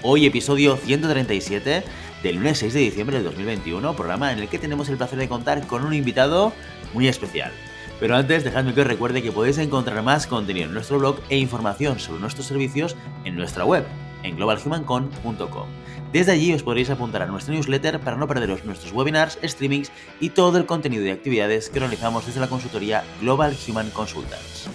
Hoy 0.00 0.26
episodio 0.26 0.76
137 0.76 1.82
del 2.22 2.36
lunes 2.36 2.58
6 2.58 2.72
de 2.72 2.80
diciembre 2.80 3.18
de 3.18 3.24
2021, 3.24 3.96
programa 3.96 4.32
en 4.32 4.38
el 4.38 4.48
que 4.48 4.60
tenemos 4.60 4.88
el 4.88 4.96
placer 4.96 5.18
de 5.18 5.28
contar 5.28 5.66
con 5.66 5.84
un 5.84 5.92
invitado 5.92 6.52
muy 6.94 7.08
especial. 7.08 7.50
Pero 7.98 8.14
antes, 8.14 8.44
dejadme 8.44 8.74
que 8.74 8.82
os 8.82 8.86
recuerde 8.86 9.22
que 9.22 9.32
podéis 9.32 9.58
encontrar 9.58 10.00
más 10.04 10.28
contenido 10.28 10.66
en 10.66 10.74
nuestro 10.74 11.00
blog 11.00 11.16
e 11.30 11.38
información 11.38 11.98
sobre 11.98 12.20
nuestros 12.20 12.46
servicios 12.46 12.94
en 13.24 13.34
nuestra 13.34 13.64
web, 13.64 13.84
en 14.22 14.36
globalhumancon.com. 14.36 15.66
Desde 16.12 16.30
allí 16.30 16.52
os 16.52 16.62
podréis 16.62 16.90
apuntar 16.90 17.22
a 17.22 17.26
nuestro 17.26 17.52
newsletter 17.52 17.98
para 17.98 18.16
no 18.16 18.28
perderos 18.28 18.64
nuestros 18.64 18.92
webinars, 18.92 19.36
streamings 19.42 19.90
y 20.20 20.30
todo 20.30 20.58
el 20.58 20.66
contenido 20.66 21.04
y 21.06 21.10
actividades 21.10 21.70
que 21.70 21.80
realizamos 21.80 22.24
desde 22.24 22.38
la 22.38 22.48
consultoría 22.48 23.02
Global 23.20 23.56
Human 23.66 23.90
Consultants. 23.90 24.70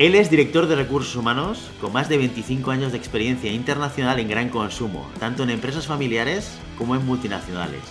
Él 0.00 0.14
es 0.14 0.30
director 0.30 0.66
de 0.66 0.76
recursos 0.76 1.14
humanos 1.14 1.70
con 1.78 1.92
más 1.92 2.08
de 2.08 2.16
25 2.16 2.70
años 2.70 2.90
de 2.90 2.96
experiencia 2.96 3.52
internacional 3.52 4.18
en 4.18 4.30
gran 4.30 4.48
consumo, 4.48 5.06
tanto 5.18 5.42
en 5.42 5.50
empresas 5.50 5.86
familiares 5.86 6.58
como 6.78 6.96
en 6.96 7.04
multinacionales. 7.04 7.82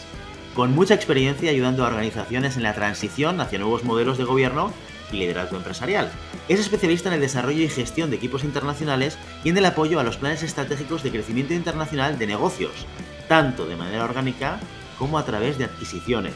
Con 0.56 0.74
mucha 0.74 0.96
experiencia 0.96 1.52
ayudando 1.52 1.86
a 1.86 1.88
organizaciones 1.88 2.58
en 2.58 2.64
la 2.64 2.74
transición 2.74 3.40
hacia 3.40 3.60
nuevos 3.60 3.84
modelos 3.84 4.18
de 4.18 4.24
gobierno 4.24 4.74
y 5.12 5.18
liderazgo 5.18 5.58
empresarial. 5.58 6.12
Es 6.48 6.60
especialista 6.60 7.10
en 7.10 7.14
el 7.14 7.22
desarrollo 7.22 7.62
y 7.62 7.70
gestión 7.70 8.10
de 8.10 8.16
equipos 8.16 8.44
internacionales 8.44 9.20
y 9.44 9.50
en 9.50 9.58
el 9.58 9.66
apoyo 9.68 10.00
a 10.00 10.04
los 10.04 10.18
planes 10.18 10.42
estratégicos 10.42 11.04
de 11.04 11.12
crecimiento 11.12 11.54
internacional 11.54 12.18
de 12.18 12.26
negocios, 12.26 12.88
tanto 13.28 13.68
de 13.68 13.76
manera 13.76 14.04
orgánica 14.04 14.60
como 14.98 15.20
a 15.20 15.26
través 15.26 15.60
de 15.60 15.66
adquisiciones. 15.66 16.34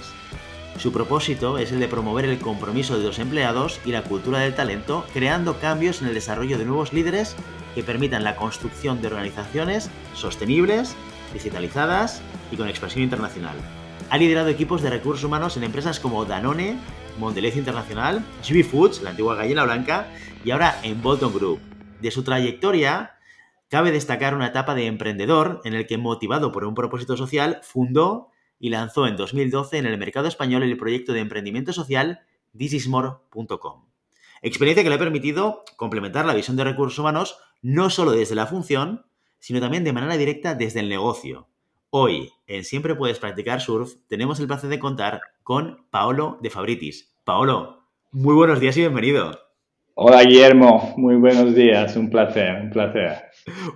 Su 0.77 0.91
propósito 0.91 1.57
es 1.57 1.71
el 1.71 1.79
de 1.79 1.88
promover 1.88 2.25
el 2.25 2.39
compromiso 2.39 2.97
de 2.97 3.05
los 3.05 3.19
empleados 3.19 3.79
y 3.85 3.91
la 3.91 4.03
cultura 4.03 4.39
del 4.39 4.55
talento, 4.55 5.05
creando 5.13 5.59
cambios 5.59 6.02
en 6.02 6.09
el 6.09 6.13
desarrollo 6.13 6.57
de 6.57 6.66
nuevos 6.66 6.91
líderes 6.91 7.35
que 7.75 7.83
permitan 7.83 8.23
la 8.23 8.35
construcción 8.35 9.01
de 9.01 9.07
organizaciones 9.07 9.89
sostenibles, 10.13 10.95
digitalizadas 11.31 12.21
y 12.51 12.57
con 12.57 12.67
expresión 12.67 13.03
internacional. 13.03 13.55
Ha 14.09 14.17
liderado 14.17 14.49
equipos 14.49 14.81
de 14.81 14.89
recursos 14.89 15.23
humanos 15.23 15.55
en 15.57 15.63
empresas 15.63 15.99
como 15.99 16.25
Danone, 16.25 16.77
Mondelez 17.17 17.55
Internacional, 17.55 18.23
GB 18.47 18.63
Foods, 18.63 19.01
la 19.01 19.11
antigua 19.11 19.35
gallina 19.35 19.63
blanca, 19.63 20.07
y 20.44 20.51
ahora 20.51 20.79
en 20.83 21.01
Bolton 21.01 21.33
Group. 21.33 21.59
De 22.01 22.11
su 22.11 22.23
trayectoria, 22.23 23.16
cabe 23.69 23.91
destacar 23.91 24.35
una 24.35 24.47
etapa 24.47 24.75
de 24.75 24.88
emprendedor 24.88 25.61
en 25.63 25.73
el 25.73 25.88
que, 25.88 25.97
motivado 25.97 26.51
por 26.51 26.66
un 26.66 26.75
propósito 26.75 27.16
social, 27.16 27.59
fundó 27.63 28.33
y 28.64 28.69
lanzó 28.69 29.08
en 29.08 29.17
2012 29.17 29.78
en 29.78 29.86
el 29.86 29.97
mercado 29.97 30.30
español 30.30 30.64
el 30.64 30.78
proyecto 30.78 31.11
de 31.11 31.19
emprendimiento 31.19 31.73
social 31.73 32.22
thisismore.com. 32.58 33.89
Experiencia 34.42 34.83
que 34.83 34.89
le 34.89 34.95
ha 34.95 35.00
permitido 35.00 35.66
complementar 35.75 36.25
la 36.25 36.33
visión 36.33 36.56
de 36.56 36.64
recursos 36.64 36.97
humanos 36.97 37.36
no 37.61 37.89
solo 37.89 38.11
desde 38.11 38.36
la 38.36 38.47
función, 38.47 39.06
sino 39.38 39.59
también 39.59 39.84
de 39.84 39.91
manera 39.91 40.16
directa 40.16 40.56
desde 40.56 40.80
el 40.80 40.88
negocio. 40.88 41.50
Hoy, 41.89 42.31
en 42.47 42.64
Siempre 42.64 42.95
Puedes 42.95 43.19
Practicar 43.19 43.59
Surf, 43.59 43.95
tenemos 44.08 44.39
el 44.39 44.47
placer 44.47 44.69
de 44.69 44.80
contar 44.80 45.19
con 45.44 45.86
Paolo 45.89 46.39
de 46.41 46.50
Fabritis. 46.50 47.14
Paolo, 47.25 47.84
muy 48.13 48.34
buenos 48.34 48.62
días 48.62 48.78
y 48.78 48.80
bienvenido. 48.80 49.53
Hola 49.96 50.24
Guillermo, 50.24 50.96
muy 50.98 51.18
buenos 51.18 51.54
días, 51.54 51.96
un 51.96 52.09
placer, 52.09 52.64
un 52.64 52.72
placer. 52.72 53.26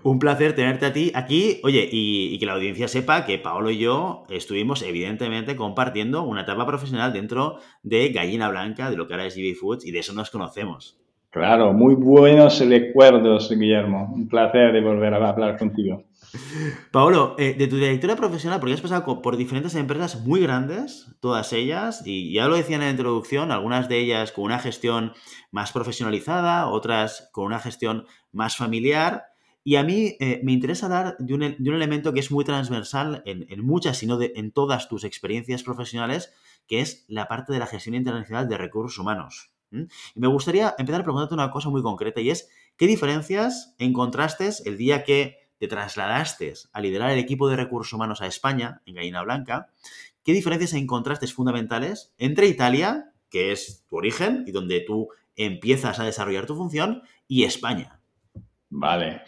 Un 0.02 0.18
placer 0.18 0.56
tenerte 0.56 0.88
a 0.88 0.92
ti 0.92 1.12
aquí. 1.14 1.60
Oye, 1.64 1.88
y, 1.92 2.40
que 2.40 2.46
la 2.48 2.54
audiencia 2.54 2.88
sepa 2.88 3.24
que 3.24 3.38
Paolo 3.38 3.70
y 3.70 3.78
yo 3.78 4.24
estuvimos 4.32 4.82
evidentemente 4.82 5.56
compartiendo 5.56 6.24
una 6.24 6.42
etapa 6.42 6.66
profesional 6.66 7.14
dentro 7.14 7.60
de 7.84 8.10
Gallina 8.10 8.50
Blanca, 8.50 8.90
de 8.90 8.98
lo 8.98 9.08
que 9.08 9.14
ahora 9.14 9.28
es 9.28 9.36
GB 9.36 9.54
Foods, 9.54 9.86
y 9.86 9.92
de 9.92 10.00
eso 10.00 10.14
nos 10.14 10.32
conocemos. 10.32 11.00
Claro, 11.30 11.72
muy 11.72 11.94
buenos 11.94 12.68
recuerdos, 12.68 13.52
Guillermo. 13.52 14.12
Un 14.12 14.28
placer 14.28 14.74
de 14.74 14.82
volver 14.82 15.14
a 15.14 15.30
hablar 15.30 15.56
contigo. 15.56 16.04
Paolo, 16.92 17.36
eh, 17.38 17.56
de 17.58 17.68
tu 17.68 17.78
trayectoria 17.78 18.16
profesional, 18.16 18.60
porque 18.60 18.74
has 18.74 18.82
pasado 18.82 19.22
por 19.22 19.38
diferentes 19.38 19.76
empresas 19.76 20.22
muy 20.22 20.42
grandes, 20.42 21.08
todas 21.20 21.54
ellas, 21.54 22.02
y 22.06 22.34
ya 22.34 22.48
lo 22.48 22.56
decía 22.56 22.76
en 22.76 22.82
la 22.82 22.90
introducción, 22.90 23.52
algunas 23.52 23.90
de 23.90 24.00
ellas 24.00 24.32
con 24.32 24.46
una 24.46 24.60
gestión 24.60 25.14
más 25.52 25.72
profesionalizada, 25.72 26.68
otras 26.68 27.30
con 27.32 27.46
una 27.46 27.60
gestión 27.60 28.06
más 28.32 28.58
familiar. 28.58 29.26
Y 29.64 29.76
a 29.76 29.84
mí 29.84 30.16
eh, 30.20 30.40
me 30.44 30.54
interesa 30.54 30.88
dar 30.88 31.18
de 31.20 31.34
un, 31.34 31.44
elemento 31.44 32.14
que 32.14 32.22
es 32.22 32.32
muy 32.32 32.46
transversal 32.46 33.22
en, 33.26 33.66
muchas, 33.66 33.98
sino 33.98 34.18
en 34.22 34.52
todas 34.52 34.88
tus 34.88 35.04
experiencias 35.04 35.64
profesionales, 35.64 36.32
que 36.68 36.80
es 36.80 37.04
la 37.10 37.28
parte 37.28 37.52
de 37.52 37.60
la 37.60 37.68
gestión 37.68 37.96
internacional 37.96 38.48
de 38.48 38.58
recursos 38.58 38.98
humanos. 38.98 39.52
Y 39.72 40.20
me 40.20 40.28
gustaría 40.28 40.74
empezar 40.78 41.04
preguntarte 41.04 41.34
una 41.34 41.52
cosa 41.52 41.70
muy 41.70 41.82
concreta 41.82 42.22
y 42.22 42.30
es, 42.30 42.50
¿qué 42.78 42.88
diferencias 42.88 43.76
encontraste 43.78 44.50
el 44.66 44.78
día 44.78 45.04
que 45.04 45.47
te 45.60 45.68
trasladaste 45.68 46.54
a 46.72 46.82
liderar 46.82 47.12
el 47.12 47.20
equipo 47.20 47.50
de 47.50 47.56
recursos 47.56 47.94
humanos 47.94 48.22
a 48.22 48.28
España, 48.28 48.82
en 48.86 48.96
Gallina 48.96 49.24
Blanca, 49.24 49.70
¿qué 50.24 50.34
diferencias 50.34 50.74
encontraste 50.74 51.28
fundamentales 51.28 52.14
entre 52.18 52.48
Italia, 52.48 53.12
que 53.30 53.52
es 53.52 53.86
tu 53.90 53.98
origen 53.98 54.44
y 54.48 54.52
donde 54.52 54.82
tú 54.82 55.10
empiezas 55.36 56.00
a 56.00 56.06
desarrollar 56.06 56.46
tu 56.46 56.56
función, 56.56 57.02
y 57.28 57.44
España? 57.44 58.00
Vale. 58.70 59.22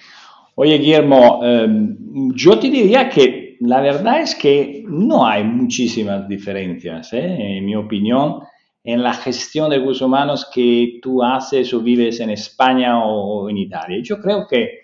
Oye, 0.56 0.78
Guillermo, 0.78 1.40
em, 1.44 1.98
yo 2.36 2.60
te 2.60 2.70
diría 2.70 3.10
que 3.10 3.58
la 3.62 3.82
verdad 3.82 4.22
es 4.22 4.36
que 4.36 4.84
no 4.88 5.26
hay 5.26 5.44
muchísimas 5.44 6.28
diferencias, 6.28 7.14
¿eh? 7.14 7.58
en 7.58 7.66
mi 7.66 7.76
opinión, 7.76 8.42
en 8.84 9.04
la 9.04 9.14
gestión 9.14 9.70
de 9.70 9.78
recursos 9.78 10.06
humanos 10.06 10.50
que 10.54 11.00
tú 11.02 11.24
haces 11.24 11.74
o 11.74 11.82
vives 11.82 12.20
en 12.20 12.30
España 12.30 13.04
o 13.04 13.50
en 13.50 13.58
Italia. 13.58 14.00
Yo 14.02 14.20
creo 14.20 14.48
que 14.48 14.79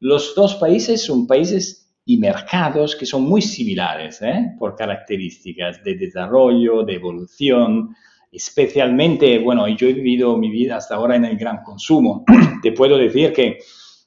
los 0.00 0.34
dos 0.34 0.56
países 0.56 1.04
son 1.04 1.26
países 1.26 1.92
y 2.04 2.16
mercados 2.16 2.96
que 2.96 3.06
son 3.06 3.22
muy 3.22 3.42
similares 3.42 4.20
¿eh? 4.22 4.54
por 4.58 4.74
características 4.74 5.84
de 5.84 5.94
desarrollo, 5.94 6.82
de 6.82 6.94
evolución, 6.94 7.94
especialmente, 8.32 9.38
bueno, 9.38 9.68
yo 9.68 9.88
he 9.88 9.92
vivido 9.92 10.36
mi 10.36 10.50
vida 10.50 10.76
hasta 10.76 10.94
ahora 10.94 11.16
en 11.16 11.26
el 11.26 11.36
gran 11.36 11.62
consumo. 11.62 12.24
Te 12.62 12.72
puedo 12.72 12.96
decir 12.96 13.32
que 13.32 13.58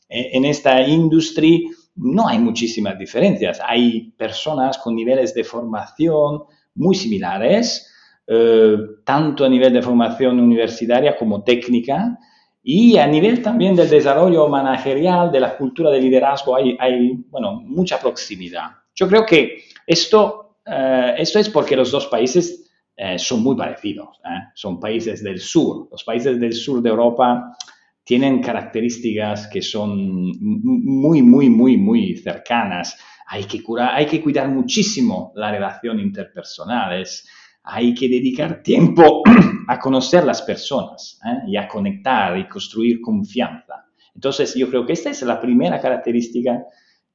eh, 0.10 0.30
en 0.34 0.46
esta 0.46 0.82
industria 0.82 1.60
no 1.96 2.28
hay 2.28 2.40
muchísimas 2.40 2.98
diferencias. 2.98 3.62
Hay 3.66 4.12
personas 4.18 4.78
con 4.80 4.96
niveles 4.96 5.34
de 5.34 5.44
formación 5.44 6.44
muy 6.76 6.96
similares, 6.96 7.92
eh, 8.26 8.78
tanto 9.06 9.46
a 9.46 9.50
nivel 9.50 9.74
de 9.74 9.82
formación 9.82 10.40
universitaria 10.40 11.16
como 11.18 11.44
técnica, 11.44 12.18
y 12.64 12.98
a 12.98 13.06
nivel 13.06 13.42
también 13.42 13.76
del 13.76 13.90
desarrollo 13.90 14.48
managerial, 14.48 15.30
de 15.32 15.42
la 15.42 15.58
cultura 15.58 15.92
de 15.92 16.00
liderazgo, 16.00 16.56
hay, 16.56 16.78
hay 16.80 17.14
bueno, 17.30 17.60
mucha 17.62 18.00
proximidad. 18.00 18.72
Yo 18.96 19.08
creo 19.10 19.26
que 19.26 19.64
esto, 19.86 20.60
eh, 20.66 21.14
esto 21.18 21.40
es 21.40 21.50
porque 21.50 21.76
los 21.76 21.92
dos 21.92 22.08
países 22.08 22.72
eh, 22.96 23.20
son 23.20 23.44
muy 23.44 23.58
parecidos. 23.58 24.20
¿eh? 24.24 24.52
Son 24.56 24.80
países 24.80 25.22
del 25.22 25.40
sur. 25.40 25.90
Los 25.92 26.06
países 26.06 26.40
del 26.40 26.54
sur 26.54 26.82
de 26.82 26.90
Europa 26.90 27.58
tienen 28.04 28.42
características 28.42 29.48
que 29.48 29.62
son 29.62 30.32
muy, 30.40 31.22
muy, 31.22 31.50
muy, 31.50 31.76
muy 31.78 32.16
cercanas. 32.16 32.98
Hay 33.28 33.44
que, 33.46 33.62
curar, 33.62 33.96
hay 33.96 34.06
que 34.06 34.22
cuidar 34.22 34.48
muchísimo 34.48 35.34
la 35.36 35.52
relación 35.52 36.00
interpersonal. 36.00 37.02
Es, 37.02 37.28
hay 37.64 37.94
que 37.94 38.08
dedicar 38.08 38.62
tiempo 38.62 39.24
a 39.68 39.80
conocer 39.80 40.24
las 40.24 40.42
personas 40.42 41.20
¿eh? 41.26 41.44
y 41.48 41.58
a 41.58 41.68
conectar 41.68 42.38
y 42.38 42.48
construir 42.48 43.02
confianza. 43.02 43.86
Entonces, 44.16 44.56
yo 44.56 44.70
creo 44.70 44.86
que 44.86 44.94
esta 44.94 45.10
es 45.10 45.22
la 45.24 45.42
primera 45.42 45.80
característica 45.80 46.64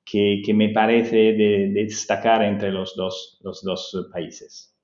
que, 0.04 0.42
me 0.54 0.70
parece 0.70 1.16
de, 1.34 1.70
destacar 1.74 2.42
entre 2.42 2.72
los 2.72 2.96
dos, 2.96 3.38
los 3.42 3.62
dos 3.62 4.08
países. 4.12 4.74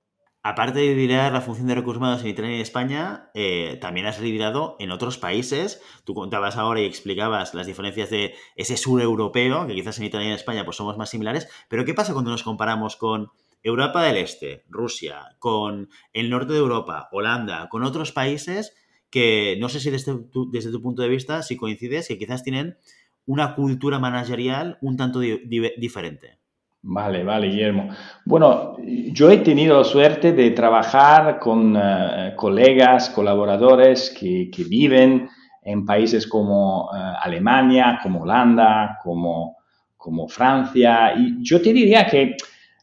Aparte 0.46 0.78
de 0.78 0.94
liderar 0.94 1.32
la 1.32 1.40
función 1.40 1.68
de 1.68 1.74
recursos 1.74 1.96
humanos 2.02 2.22
en 2.22 2.28
Italia 2.28 2.58
y 2.58 2.60
España, 2.60 3.30
eh, 3.32 3.78
también 3.80 4.04
has 4.04 4.20
liderado 4.20 4.76
en 4.78 4.90
otros 4.90 5.16
países. 5.16 5.80
Tú 6.04 6.12
contabas 6.12 6.58
ahora 6.58 6.82
y 6.82 6.84
explicabas 6.84 7.54
las 7.54 7.66
diferencias 7.66 8.10
de 8.10 8.34
ese 8.54 8.76
sur 8.76 9.00
europeo, 9.00 9.66
que 9.66 9.74
quizás 9.74 9.98
en 9.98 10.04
Italia 10.04 10.28
y 10.28 10.32
España 10.32 10.66
pues 10.66 10.76
somos 10.76 10.98
más 10.98 11.08
similares. 11.08 11.48
Pero 11.70 11.86
¿qué 11.86 11.94
pasa 11.94 12.12
cuando 12.12 12.30
nos 12.30 12.42
comparamos 12.42 12.96
con 12.96 13.30
Europa 13.64 14.04
del 14.04 14.18
Este, 14.18 14.62
Rusia, 14.68 15.34
con 15.40 15.88
el 16.12 16.30
norte 16.30 16.52
de 16.52 16.60
Europa, 16.60 17.08
Holanda, 17.10 17.68
con 17.70 17.82
otros 17.82 18.12
países 18.12 18.76
que 19.10 19.56
no 19.60 19.68
sé 19.68 19.80
si 19.80 19.90
desde 19.90 20.12
tu, 20.12 20.82
punto 20.82 21.02
de 21.02 21.08
vista, 21.08 21.42
si 21.42 21.56
coincides, 21.56 22.08
que 22.08 22.18
quizás 22.18 22.42
tienen 22.42 22.76
una 23.26 23.54
cultura 23.54 23.98
managerial 23.98 24.76
un 24.82 24.96
tanto 24.96 25.20
diferente. 25.20 26.38
Vale, 26.82 27.24
vale, 27.24 27.48
Guillermo. 27.48 27.88
Bueno, 28.26 28.76
yo 28.82 29.30
he 29.30 29.38
tenido 29.38 29.78
la 29.78 29.84
suerte 29.84 30.32
de 30.32 30.50
trabajar 30.50 31.38
con 31.38 31.74
eh, 31.76 32.34
colegas, 32.36 33.08
colaboradores 33.08 34.10
que, 34.10 34.50
viven 34.68 35.28
en 35.62 35.86
países 35.86 36.26
como 36.26 36.90
eh, 36.94 36.98
Alemania, 37.22 38.00
como 38.02 38.22
Holanda, 38.22 38.98
como, 39.02 39.56
como 39.96 40.28
Francia. 40.28 41.14
Y 41.16 41.36
yo 41.40 41.62
te 41.62 41.72
diría 41.72 42.04
que 42.04 42.36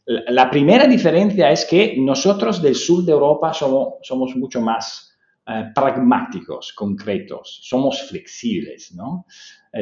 la 0.05 0.49
primera 0.49 0.87
diferencia 0.87 1.51
es 1.51 1.65
que 1.65 1.95
nosotros 1.97 2.61
del 2.61 2.75
sur 2.75 3.03
de 3.03 3.11
Europa 3.11 3.53
somos, 3.53 4.35
mucho 4.35 4.61
más 4.61 5.15
eh, 5.45 5.71
pragmáticos, 5.73 6.73
concretos, 6.73 7.59
somos 7.63 8.01
flexibles, 8.03 8.93
¿no? 8.93 9.25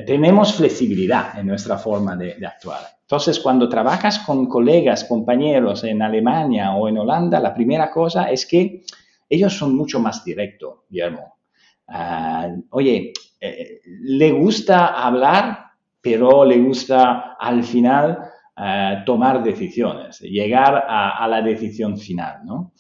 tenemos 0.06 0.54
flexibilidad 0.54 1.40
en 1.40 1.48
nuestra 1.48 1.76
forma 1.76 2.16
de, 2.16 2.36
de 2.36 2.46
actuar. 2.46 2.82
Entonces, 3.02 3.40
cuando 3.40 3.68
trabajas 3.68 4.20
con 4.20 4.48
colegas, 4.48 5.06
compañeros 5.06 5.84
en 5.84 6.04
Alemania 6.04 6.76
o 6.76 6.88
en 6.88 7.00
Holanda, 7.00 7.40
la 7.40 7.56
primera 7.56 7.90
cosa 7.90 8.30
es 8.30 8.46
que 8.46 8.84
ellos 9.28 9.54
son 9.58 9.76
mucho 9.76 10.00
más 10.00 10.24
directos, 10.24 10.82
Guillermo. 10.90 11.38
Ah, 11.88 12.50
oye, 12.72 13.14
eh, 13.40 13.82
le 13.86 14.32
gusta 14.32 14.88
hablar, 14.88 15.72
pero 16.02 16.46
le 16.46 16.60
gusta 16.60 17.36
al 17.40 17.64
final 17.64 18.29
ah, 18.60 19.04
tomar 19.06 19.42
decisiones, 19.44 20.20
llegar 20.20 20.86
a, 20.88 21.28
la 21.28 21.42
decisión 21.42 21.98
final, 21.98 22.42
¿no? 22.46 22.74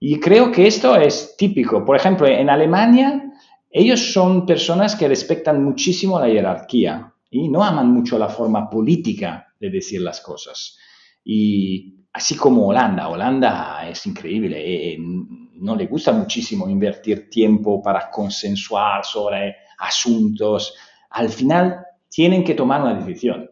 Y 0.00 0.18
creo 0.18 0.50
que 0.50 0.66
esto 0.66 0.96
es 0.96 1.36
típico. 1.36 1.84
Por 1.84 1.96
ejemplo, 1.96 2.26
en 2.26 2.48
Alemania, 2.48 3.30
ellos 3.70 4.12
son 4.12 4.46
personas 4.46 4.96
que 4.96 5.08
respetan 5.08 5.62
muchísimo 5.62 6.18
la 6.18 6.26
jerarquía 6.26 7.12
y 7.30 7.48
no 7.48 7.62
aman 7.62 7.90
mucho 7.92 8.18
la 8.18 8.28
forma 8.28 8.70
política 8.70 9.48
de 9.60 9.70
decir 9.70 10.00
las 10.00 10.20
cosas. 10.20 10.78
Y 11.24 12.06
así 12.12 12.36
como 12.36 12.66
Holanda, 12.66 13.08
Holanda 13.08 13.88
es 13.88 14.06
increíble, 14.06 14.58
eh, 14.58 14.92
eh, 14.92 14.98
no 14.98 15.76
le 15.76 15.86
gusta 15.86 16.12
muchísimo 16.12 16.68
invertir 16.68 17.28
tiempo 17.28 17.82
para 17.82 18.10
consensuar 18.10 19.04
sobre 19.04 19.56
asuntos. 19.78 20.74
Al 21.10 21.28
final 21.28 21.84
tienen 22.08 22.44
que 22.44 22.54
tomar 22.54 22.80
una 22.80 22.94
decisión. 22.94 23.50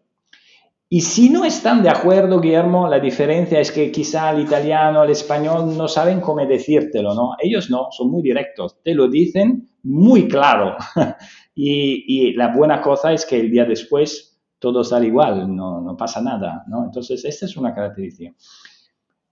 Y 0.89 1.01
si 1.01 1.29
no 1.29 1.43
están 1.43 1.83
de 1.83 1.89
acuerdo, 1.89 2.39
Guillermo, 2.39 2.87
la 2.87 2.99
diferencia 2.99 3.59
es 3.59 3.71
que 3.71 3.91
quizá 3.91 4.31
el 4.31 4.41
italiano, 4.41 5.03
el 5.03 5.09
español 5.09 5.77
no 5.77 5.87
saben 5.89 6.21
cómo 6.21 6.45
decírtelo, 6.45 7.13
¿no? 7.13 7.35
Ellos 7.39 7.69
no, 7.69 7.87
son 7.91 8.09
muy 8.09 8.21
directos, 8.21 8.81
te 8.81 8.93
lo 8.93 9.09
dicen 9.09 9.69
muy 9.83 10.29
claro. 10.29 10.77
y, 11.55 12.29
y 12.29 12.33
la 12.33 12.55
buena 12.55 12.81
cosa 12.81 13.11
es 13.11 13.25
que 13.25 13.39
el 13.39 13.51
día 13.51 13.65
después 13.65 14.39
todo 14.59 14.83
sale 14.83 15.07
igual, 15.07 15.53
no, 15.53 15.81
no 15.81 15.97
pasa 15.97 16.21
nada, 16.21 16.63
¿no? 16.67 16.85
Entonces, 16.85 17.23
esta 17.25 17.45
es 17.45 17.57
una 17.57 17.73
característica. 17.73 18.33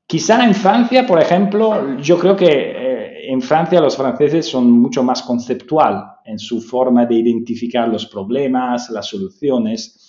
Quizá 0.08 0.46
en 0.46 0.54
Francia, 0.54 1.06
por 1.08 1.20
ejemplo, 1.20 1.98
yo 1.98 2.20
creo 2.20 2.36
que 2.36 2.46
eh, 2.48 3.32
en 3.32 3.42
Francia 3.42 3.82
los 3.82 3.98
franceses 3.98 4.46
son 4.46 4.70
mucho 4.70 5.02
más 5.02 5.24
conceptual 5.24 6.04
en 6.26 6.38
su 6.38 6.62
forma 6.62 7.06
de 7.06 7.16
identificar 7.16 7.88
los 7.88 8.06
problemas, 8.06 8.90
las 8.92 9.08
soluciones. 9.08 10.05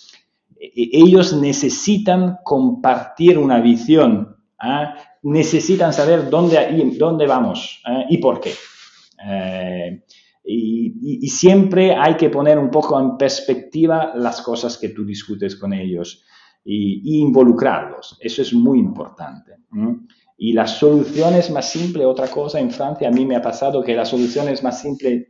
E, 0.59 0.89
ellos 0.91 1.33
necesitan 1.33 2.37
compartir 2.43 3.37
una 3.37 3.59
visión, 3.59 4.37
¿ah? 4.59 4.95
necesitan 5.23 5.93
saber 5.93 6.29
dónde, 6.29 6.93
dónde 6.97 7.27
vamos 7.27 7.81
¿eh? 7.87 8.05
y 8.09 8.17
por 8.17 8.39
qué. 8.39 8.53
Eh, 9.27 10.03
y, 10.49 11.27
siempre 11.27 11.93
hay 11.93 12.15
que 12.15 12.29
poner 12.29 12.57
un 12.57 12.71
poco 12.71 12.99
en 12.99 13.17
perspectiva 13.17 14.13
las 14.15 14.41
cosas 14.41 14.77
que 14.77 14.89
tú 14.89 15.05
discutes 15.05 15.55
con 15.55 15.73
ellos 15.73 16.23
y, 16.63 17.19
involucrarlos. 17.19 18.17
Eso 18.21 18.41
es 18.41 18.53
muy 18.53 18.79
importante. 18.79 19.57
Y 20.37 20.53
las 20.53 20.77
soluciones 20.77 21.51
más 21.51 21.69
simples, 21.69 22.05
otra 22.05 22.27
cosa, 22.27 22.59
en 22.59 22.71
Francia 22.71 23.09
a 23.09 23.11
mí 23.11 23.25
me 23.25 23.35
ha 23.35 23.41
pasado 23.41 23.83
que 23.83 23.93
las 23.93 24.09
soluciones 24.09 24.63
más 24.63 24.81
simples 24.81 25.27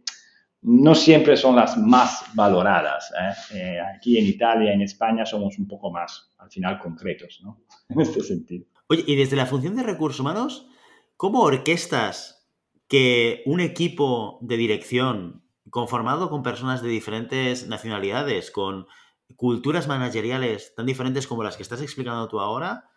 no 0.61 0.95
siempre 0.95 1.37
son 1.37 1.55
las 1.55 1.77
más 1.77 2.23
valoradas. 2.33 3.11
¿eh? 3.11 3.57
Eh, 3.57 3.77
aquí 3.95 4.17
en 4.17 4.25
Italia, 4.25 4.73
en 4.73 4.81
España, 4.81 5.25
somos 5.25 5.57
un 5.59 5.67
poco 5.67 5.91
más, 5.91 6.31
al 6.37 6.49
final, 6.49 6.79
concretos, 6.79 7.39
¿no? 7.43 7.61
En 7.89 8.01
este 8.01 8.21
sentido. 8.21 8.65
Oye, 8.89 9.03
y 9.05 9.15
desde 9.15 9.35
la 9.35 9.45
función 9.45 9.75
de 9.75 9.83
recursos 9.83 10.19
humanos, 10.19 10.67
¿cómo 11.15 11.41
orquestas 11.41 12.49
que 12.87 13.43
un 13.45 13.59
equipo 13.59 14.39
de 14.41 14.57
dirección 14.57 15.43
conformado 15.69 16.29
con 16.29 16.43
personas 16.43 16.81
de 16.81 16.89
diferentes 16.89 17.67
nacionalidades, 17.67 18.51
con 18.51 18.87
culturas 19.35 19.87
manageriales 19.87 20.73
tan 20.75 20.85
diferentes 20.85 21.27
como 21.27 21.43
las 21.43 21.57
que 21.57 21.63
estás 21.63 21.81
explicando 21.81 22.27
tú 22.27 22.39
ahora, 22.39 22.89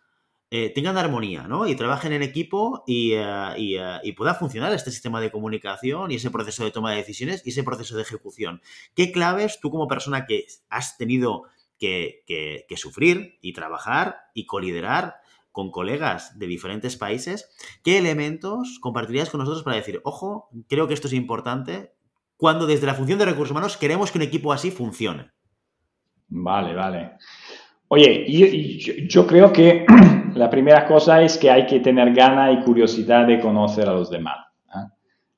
eh, 0.53 0.69
tengan 0.69 0.97
armonía, 0.97 1.43
¿no? 1.47 1.65
Y 1.65 1.75
trabajen 1.75 2.11
en 2.11 2.23
equipo 2.23 2.83
y, 2.85 3.13
eh, 3.13 3.23
eh, 3.57 3.99
y, 4.03 4.11
pueda 4.11 4.35
funcionar 4.35 4.73
este 4.73 4.91
sistema 4.91 5.21
de 5.21 5.31
comunicación 5.31 6.11
y 6.11 6.15
ese 6.15 6.29
proceso 6.29 6.65
de 6.65 6.71
toma 6.71 6.91
de 6.91 6.97
decisiones 6.97 7.41
y 7.45 7.51
ese 7.51 7.63
proceso 7.63 7.95
de 7.95 8.01
ejecución. 8.01 8.61
¿Qué 8.93 9.13
claves 9.13 9.61
tú 9.61 9.71
como 9.71 9.87
persona 9.87 10.25
que 10.25 10.47
has 10.69 10.97
tenido 10.97 11.43
que, 11.79 12.25
que 12.27 12.77
sufrir 12.77 13.39
y 13.41 13.53
trabajar 13.53 14.17
y 14.33 14.45
coliderar 14.45 15.15
con 15.53 15.71
colegas 15.71 16.37
de 16.37 16.47
diferentes 16.47 16.97
países, 16.97 17.49
¿qué 17.83 17.97
elementos 17.97 18.77
compartirías 18.81 19.29
con 19.29 19.39
nosotros 19.39 19.63
para 19.63 19.77
decir, 19.77 20.01
ojo, 20.03 20.49
creo 20.67 20.87
que 20.87 20.93
esto 20.93 21.07
es 21.07 21.13
importante 21.13 21.93
cuando 22.37 22.67
desde 22.67 22.87
la 22.87 22.93
función 22.93 23.19
de 23.19 23.25
recursos 23.25 23.51
humanos 23.51 23.77
queremos 23.77 24.11
que 24.11 24.17
un 24.17 24.23
equipo 24.23 24.53
así 24.53 24.69
funcione? 24.69 25.31
Vale, 26.27 26.73
vale. 26.73 27.11
Oye, 27.93 28.25
yo, 29.09 29.27
creo 29.27 29.51
que 29.51 29.85
la 30.35 30.49
primera 30.49 30.85
cosa 30.85 31.21
es 31.21 31.37
que 31.37 31.49
hay 31.49 31.65
que 31.65 31.79
tener 31.79 32.13
gana 32.13 32.51
y 32.51 32.61
curiosidad 32.61 33.27
de 33.27 33.39
conocer 33.39 33.87
a 33.87 33.93
los 33.93 34.09
demás. 34.09 34.37
¿ah? 34.69 34.87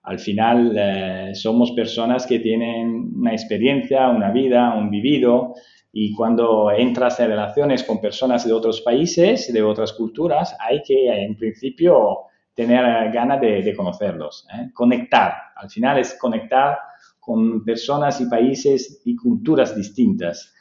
Al 0.04 0.20
final 0.20 0.74
eh, 0.76 1.32
somos 1.34 1.72
personas 1.72 2.26
que 2.28 2.40
tienen 2.40 3.12
una 3.16 3.32
experiencia, 3.32 4.10
una 4.10 4.32
vida, 4.32 4.74
un 4.76 4.90
vivido, 4.90 5.54
y 5.92 6.14
cuando 6.14 6.72
entras 6.72 7.20
en 7.20 7.30
relaciones 7.30 7.84
con 7.84 8.02
personas 8.02 8.46
de 8.46 8.54
otros 8.54 8.82
países, 8.82 9.52
de 9.54 9.62
otras 9.62 9.94
culturas, 9.94 10.58
hay 10.60 10.82
que, 10.82 11.24
en 11.24 11.38
principio, 11.38 12.22
tener 12.54 13.12
ganas 13.12 13.40
de, 13.42 13.74
conocerlos, 13.76 14.48
¿eh? 14.54 14.72
conectar. 14.74 15.34
Al 15.56 15.70
final 15.70 16.00
es 16.00 16.18
conectar 16.20 16.78
con 17.20 17.64
personas 17.64 18.20
y 18.22 18.26
países 18.26 19.02
y 19.06 19.16
culturas 19.16 19.76
distintas. 19.76 20.54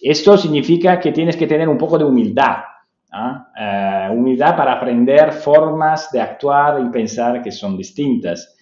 Esto 0.00 0.36
significa 0.36 1.00
que 1.00 1.12
tienes 1.12 1.36
que 1.36 1.46
tener 1.46 1.68
un 1.68 1.76
poco 1.76 1.98
de 1.98 2.04
humildad, 2.04 2.56
¿ah? 3.12 3.52
eh, 3.58 4.14
humildad 4.14 4.56
para 4.56 4.72
aprender 4.74 5.32
formas 5.32 6.10
de 6.10 6.20
actuar 6.20 6.80
y 6.84 6.90
pensar 6.90 7.42
que 7.42 7.52
son 7.52 7.76
distintas. 7.76 8.54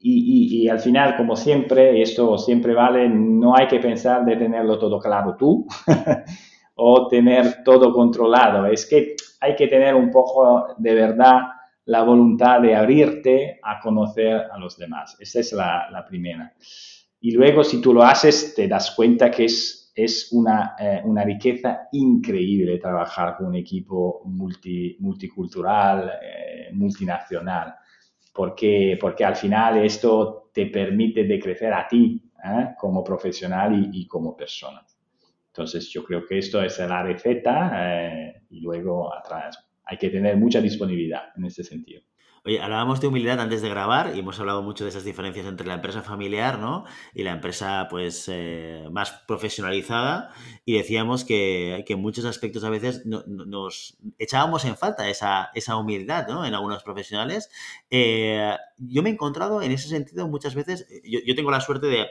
Y, 0.00 0.68
al 0.68 0.78
final, 0.78 1.16
como 1.16 1.34
siempre, 1.34 2.00
esto 2.00 2.38
siempre 2.38 2.72
vale, 2.72 3.08
no 3.08 3.56
hay 3.56 3.66
que 3.66 3.80
pensar 3.80 4.24
de 4.24 4.36
tenerlo 4.36 4.78
todo 4.78 5.00
claro 5.00 5.34
tú 5.36 5.66
o 6.76 7.08
tener 7.08 7.64
todo 7.64 7.92
controlado. 7.92 8.66
Es 8.66 8.86
que 8.86 9.16
hay 9.40 9.56
que 9.56 9.66
tener 9.66 9.96
un 9.96 10.10
poco 10.10 10.74
de 10.78 10.94
verdad 10.94 11.40
la 11.86 12.02
voluntad 12.02 12.60
de 12.60 12.76
abrirte 12.76 13.58
a 13.62 13.80
conocer 13.80 14.46
a 14.52 14.58
los 14.58 14.76
demás. 14.76 15.16
Esa 15.18 15.40
es 15.40 15.52
la, 15.52 16.04
primera. 16.06 16.54
Y 17.20 17.32
luego, 17.32 17.64
si 17.64 17.80
tú 17.80 17.92
lo 17.92 18.02
haces, 18.02 18.54
te 18.54 18.68
das 18.68 18.92
cuenta 18.92 19.30
que 19.30 19.46
es, 19.46 19.77
es 19.98 20.32
una, 20.32 20.76
eh, 20.78 21.02
una 21.04 21.24
riqueza 21.24 21.88
increíble 21.90 22.78
trabajar 22.78 23.36
con 23.36 23.46
un 23.46 23.56
equipo 23.56 24.22
multi, 24.26 24.96
multicultural, 25.00 26.12
eh, 26.22 26.68
multinacional 26.72 27.74
porque, 28.32 28.96
porque 29.00 29.24
al 29.24 29.34
final 29.34 29.78
esto 29.78 30.50
te 30.54 30.66
permite 30.66 31.24
de 31.24 31.40
crecer 31.40 31.72
a 31.72 31.88
ti 31.88 32.22
¿eh? 32.44 32.74
como 32.78 33.02
profesional 33.02 33.90
y, 33.92 34.06
como 34.06 34.36
persona. 34.36 34.86
Entonces 35.48 35.88
yo 35.90 36.04
creo 36.04 36.24
que 36.24 36.38
esto 36.38 36.62
es 36.62 36.78
la 36.78 37.02
receta 37.02 38.06
y 38.48 38.60
luego 38.60 39.12
atrás 39.12 39.68
hay 39.84 39.96
que 39.96 40.10
tener 40.10 40.36
mucha 40.36 40.60
disponibilidad 40.60 41.32
en 41.36 41.46
este 41.46 41.64
sentido. 41.64 42.02
Oye, 42.48 42.62
hablábamos 42.62 42.98
de 43.02 43.08
humildad 43.08 43.38
antes 43.40 43.60
de 43.60 43.68
grabar 43.68 44.12
y 44.16 44.20
hemos 44.20 44.40
hablado 44.40 44.62
mucho 44.62 44.84
de 44.84 44.88
esas 44.88 45.04
diferencias 45.04 45.44
entre 45.44 45.66
la 45.66 45.74
empresa 45.74 46.00
familiar 46.00 46.58
¿no? 46.58 46.86
y 47.12 47.22
la 47.22 47.32
empresa 47.32 47.88
pues 47.90 48.24
eh, 48.28 48.88
más 48.90 49.10
profesionalizada 49.10 50.30
y 50.64 50.78
decíamos 50.78 51.26
que, 51.26 51.84
que, 51.86 51.92
en 51.92 52.00
muchos 52.00 52.24
aspectos 52.24 52.64
a 52.64 52.70
veces 52.70 53.04
nos 53.04 53.98
echábamos 54.18 54.64
en 54.64 54.78
falta 54.78 55.10
esa, 55.10 55.50
esa 55.54 55.76
humildad 55.76 56.26
¿no? 56.26 56.46
en 56.46 56.54
algunos 56.54 56.82
profesionales. 56.82 57.50
Eh, 57.90 58.56
yo 58.78 59.02
me 59.02 59.10
he 59.10 59.12
encontrado 59.12 59.60
en 59.60 59.70
ese 59.72 59.90
sentido 59.90 60.26
muchas 60.26 60.54
veces, 60.54 60.88
yo, 61.04 61.18
yo 61.26 61.34
tengo 61.34 61.50
la 61.50 61.60
suerte 61.60 61.88
de 61.88 62.06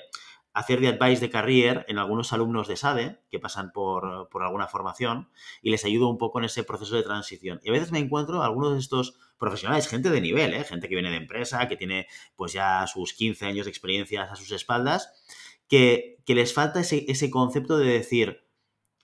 hacer 0.57 0.81
de 0.81 0.87
advice 0.87 1.21
de 1.21 1.29
career 1.29 1.85
en 1.87 1.99
algunos 1.99 2.33
alumnos 2.33 2.67
de 2.67 2.77
SADE 2.77 3.21
que 3.29 3.39
pasan 3.39 3.71
por, 3.71 4.27
por, 4.29 4.43
alguna 4.43 4.67
formación 4.67 5.29
y 5.61 5.69
les 5.69 5.85
ayudo 5.85 6.09
un 6.09 6.17
poco 6.17 6.39
en 6.39 6.45
ese 6.45 6.63
proceso 6.63 6.95
de 6.95 7.03
transición. 7.03 7.59
Y 7.63 7.69
a 7.69 7.73
veces 7.73 7.91
me 7.91 7.99
encuentro 7.99 8.41
algunos 8.41 8.73
de 8.73 8.79
estos 8.79 9.19
profesionales, 9.37 9.87
gente 9.87 10.09
de 10.09 10.19
nivel, 10.19 10.55
¿eh? 10.55 10.63
gente 10.63 10.89
que 10.89 10.95
viene 10.95 11.11
de 11.11 11.17
empresa, 11.17 11.67
que 11.67 11.77
tiene 11.77 12.07
pues 12.35 12.53
ya 12.53 12.87
sus 12.87 13.13
15 13.13 13.45
años 13.45 13.65
de 13.65 13.69
experiencias 13.69 14.31
a 14.31 14.35
sus 14.35 14.51
espaldas 14.51 15.13
que, 15.67 16.17
les 16.25 16.53
falta 16.53 16.79
ese, 16.79 17.05
ese, 17.07 17.29
concepto 17.29 17.77
de 17.77 17.93
decir, 17.93 18.47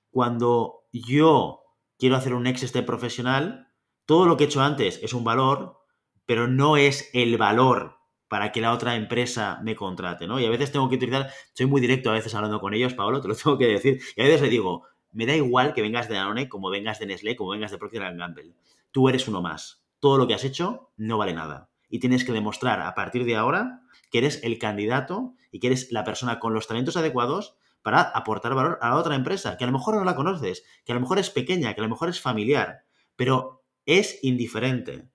cuando 0.10 0.86
yo 0.92 1.62
quiero 1.98 2.16
hacer 2.16 2.34
un 2.34 2.44
next 2.44 2.76
profesional, 2.80 3.68
todo 4.06 4.26
lo 4.26 4.38
que 4.38 4.46
he 4.46 4.48
hecho 4.48 4.62
antes 4.62 5.00
es 5.04 5.14
un 5.14 5.24
valor, 5.24 5.82
pero 6.26 6.48
no 6.48 6.78
es 6.78 7.10
el 7.14 7.38
valor 7.38 8.00
para 8.34 8.52
que 8.52 8.62
la 8.62 8.74
otra 8.74 8.96
empresa 8.96 9.60
me 9.62 9.76
contrate, 9.76 10.26
¿no? 10.26 10.40
Y 10.40 10.46
a 10.48 10.50
veces 10.50 10.72
tengo 10.72 10.90
que 10.90 10.96
utilizar, 10.96 11.30
soy 11.54 11.68
muy 11.68 11.80
directo 11.80 12.10
a 12.10 12.14
veces 12.14 12.34
hablando 12.34 12.60
con 12.60 12.74
ellos, 12.74 12.96
Pablo, 12.96 13.22
te 13.22 13.28
lo 13.28 13.36
tengo 13.44 13.60
que 13.60 13.68
decir, 13.68 14.02
y 14.16 14.22
a 14.22 14.24
veces 14.24 14.42
le 14.42 14.50
digo, 14.50 14.88
me 15.12 15.28
da 15.28 15.36
igual 15.36 15.76
que 15.76 15.84
vengas 15.84 16.10
de 16.10 16.16
Danone, 16.16 16.50
como 16.50 16.72
vengas 16.72 16.98
de 16.98 17.06
Nestlé, 17.06 17.36
como 17.36 17.52
vengas 17.52 17.70
de 17.70 17.78
Procter 17.78 18.02
Gamble. 18.02 18.56
Tú 18.90 19.08
eres 19.08 19.28
uno 19.28 19.44
más. 19.44 19.86
Todo 20.00 20.18
lo 20.18 20.26
que 20.26 20.34
has 20.34 20.44
hecho 20.46 20.90
no 20.98 21.20
vale 21.20 21.36
nada. 21.36 21.70
Y 21.90 22.00
tienes 22.00 22.26
que 22.26 22.32
demostrar 22.32 22.82
a 22.82 22.96
partir 22.96 23.24
de 23.24 23.36
ahora 23.36 23.84
que 24.10 24.18
eres 24.18 24.44
el 24.44 24.58
candidato 24.58 25.36
y 25.52 25.60
que 25.60 25.68
eres 25.68 25.92
la 25.92 26.04
persona 26.04 26.40
con 26.40 26.56
los 26.56 26.66
talentos 26.66 26.98
adecuados 26.98 27.56
para 27.84 28.02
aportar 28.02 28.56
valor 28.56 28.80
a 28.82 28.90
la 28.90 28.96
otra 28.96 29.14
empresa, 29.14 29.58
que 29.58 29.64
a 29.64 29.68
lo 29.68 29.74
mejor 29.74 29.94
no 29.94 30.06
la 30.06 30.16
conoces, 30.16 30.66
que 30.86 30.92
a 30.92 30.96
lo 30.96 31.02
mejor 31.02 31.20
es 31.20 31.30
pequeña, 31.30 31.76
que 31.76 31.82
a 31.82 31.84
lo 31.84 31.90
mejor 31.92 32.10
es 32.10 32.20
familiar, 32.20 32.86
pero 33.16 33.64
es 33.86 34.24
indiferente. 34.24 35.13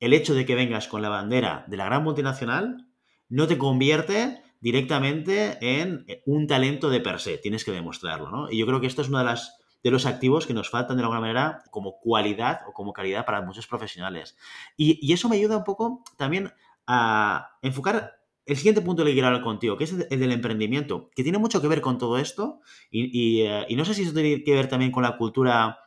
El 0.00 0.14
hecho 0.14 0.34
de 0.34 0.44
que 0.46 0.54
vengas 0.54 0.88
con 0.88 1.02
la 1.02 1.08
bandera 1.08 1.64
de 1.68 1.76
la 1.76 1.84
gran 1.84 2.02
multinacional 2.02 2.88
no 3.28 3.46
te 3.46 3.58
convierte 3.58 4.42
directamente 4.60 5.58
en 5.60 6.06
un 6.26 6.46
talento 6.46 6.90
de 6.90 7.00
per 7.00 7.20
se, 7.20 7.38
tienes 7.38 7.64
que 7.64 7.72
demostrarlo, 7.72 8.30
¿no? 8.30 8.50
Y 8.50 8.58
yo 8.58 8.66
creo 8.66 8.80
que 8.80 8.86
esto 8.86 9.02
es 9.02 9.08
uno 9.08 9.18
de, 9.18 9.90
los 9.90 10.06
activos 10.06 10.46
que 10.46 10.54
nos 10.54 10.68
faltan 10.68 10.96
de 10.96 11.02
alguna 11.02 11.20
manera 11.20 11.62
como 11.70 11.98
cualidad 12.00 12.60
o 12.68 12.72
como 12.72 12.92
calidad 12.92 13.24
para 13.24 13.40
muchos 13.40 13.66
profesionales. 13.66 14.36
Y, 14.76 15.12
eso 15.12 15.28
me 15.28 15.36
ayuda 15.36 15.56
un 15.56 15.64
poco 15.64 16.02
también 16.16 16.52
a 16.86 17.56
enfocar 17.62 18.20
el 18.46 18.56
siguiente 18.56 18.80
punto 18.80 19.04
que 19.04 19.12
quiero 19.12 19.28
hablar 19.28 19.42
contigo, 19.42 19.76
que 19.76 19.84
es 19.84 19.92
el 19.92 20.20
del 20.20 20.32
emprendimiento, 20.32 21.10
que 21.14 21.22
tiene 21.22 21.38
mucho 21.38 21.62
que 21.62 21.68
ver 21.68 21.80
con 21.80 21.98
todo 21.98 22.18
esto 22.18 22.60
y, 22.90 23.42
eh, 23.42 23.66
no 23.76 23.84
sé 23.84 23.94
si 23.94 24.02
eso 24.02 24.12
tiene 24.12 24.42
que 24.42 24.54
ver 24.54 24.68
también 24.68 24.90
con 24.90 25.02
la 25.02 25.16
cultura 25.16 25.78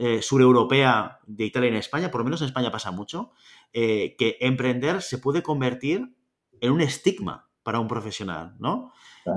eh, 0.00 0.22
sureuropea 0.22 1.20
de 1.26 1.44
Italia 1.44 1.68
y 1.68 1.72
en 1.72 1.76
España, 1.76 2.10
por 2.10 2.22
lo 2.22 2.24
menos 2.24 2.40
en 2.40 2.46
España 2.46 2.70
pasa 2.70 2.90
mucho, 2.90 3.32
eh, 3.72 4.16
que 4.18 4.38
emprender 4.40 5.02
se 5.02 5.18
puede 5.18 5.42
convertir 5.42 6.16
en 6.60 6.72
un 6.72 6.80
estigma 6.80 7.48
para 7.62 7.78
un 7.78 7.86
profesional, 7.86 8.54
¿no? 8.58 8.92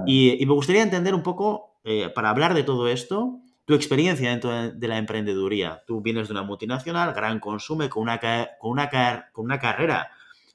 Y, 0.07 0.43
me 0.45 0.53
gustaría 0.53 0.81
entender 0.81 1.13
un 1.13 1.23
poco, 1.23 1.79
eh, 1.83 2.09
para 2.09 2.29
hablar 2.29 2.53
de 2.53 2.63
todo 2.63 2.87
esto, 2.87 3.41
tu 3.65 3.73
experiencia 3.73 4.29
dentro 4.29 4.71
de 4.71 4.87
la 4.87 4.97
emprendeduría. 4.97 5.83
Tú 5.85 6.01
vienes 6.01 6.29
de 6.29 6.33
una 6.33 6.43
multinacional, 6.43 7.13
gran 7.13 7.39
consume, 7.39 7.89
con 7.89 8.03
una, 8.03 8.19
con 8.59 8.71
una, 8.71 8.89
con 9.31 9.45
una 9.45 9.59
carrera 9.59 10.09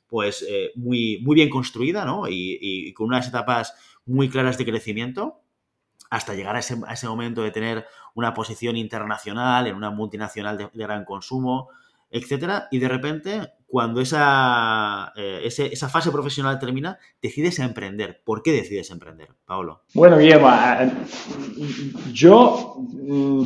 pues 0.08 0.44
eh, 0.48 0.72
muy, 0.74 1.20
muy 1.22 1.34
bien 1.34 1.50
construida, 1.50 2.04
¿no? 2.04 2.24
Y, 2.28 2.92
con 2.94 3.08
unas 3.08 3.28
etapas 3.28 3.74
muy 4.06 4.28
claras 4.28 4.56
de 4.58 4.64
crecimiento 4.64 5.42
hasta 6.10 6.34
llegar 6.34 6.56
a 6.56 6.60
ese, 6.60 6.76
a 6.86 6.94
ese, 6.94 7.06
momento 7.06 7.42
de 7.42 7.50
tener 7.50 7.86
una 8.18 8.34
posición 8.34 8.76
internacional 8.76 9.68
en 9.68 9.76
una 9.76 9.90
multinacional 9.90 10.58
de 10.58 10.68
gran 10.74 11.04
consumo, 11.04 11.68
etcétera, 12.10 12.66
y 12.72 12.80
de 12.80 12.88
repente, 12.88 13.40
cuando 13.68 14.00
esa, 14.00 15.12
eh, 15.14 15.42
esa 15.44 15.88
fase 15.88 16.10
profesional 16.10 16.58
termina, 16.58 16.98
decides 17.22 17.60
emprender. 17.60 18.20
¿Por 18.24 18.42
qué 18.42 18.50
decides 18.50 18.90
emprender, 18.90 19.28
Paolo? 19.46 19.82
Bueno, 19.94 20.18
Guillermo, 20.18 20.48
yo, 22.12 22.74
mm, 22.78 23.42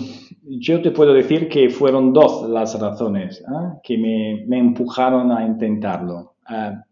yo 0.61 0.81
te 0.81 0.91
puedo 0.91 1.13
decir 1.13 1.51
que 1.51 1.69
fueron 1.69 2.15
dos 2.15 2.49
las 2.49 2.81
razones 2.81 3.45
¿ah? 3.47 3.75
que 3.83 3.99
me, 3.99 4.59
empujaron 4.59 5.33
a 5.33 5.45
intentarlo. 5.45 6.37
Ah, 6.47 6.83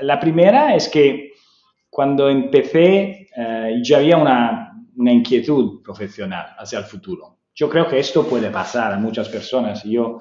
la, 0.00 0.18
primera 0.18 0.74
es 0.74 0.88
que 0.88 1.32
cuando 1.90 2.30
empecé 2.30 3.28
eh, 3.36 3.80
ya 3.82 3.98
había 3.98 4.16
una, 4.16 4.73
una 4.96 5.12
inquietud 5.12 5.82
profesional 5.82 6.54
hacia 6.58 6.78
el 6.78 6.84
futuro. 6.84 7.38
Yo 7.54 7.68
creo 7.68 7.88
que 7.88 7.98
esto 7.98 8.26
puede 8.26 8.50
pasar 8.50 8.92
a 8.92 8.98
muchas 8.98 9.28
personas. 9.28 9.84
Yo 9.84 10.20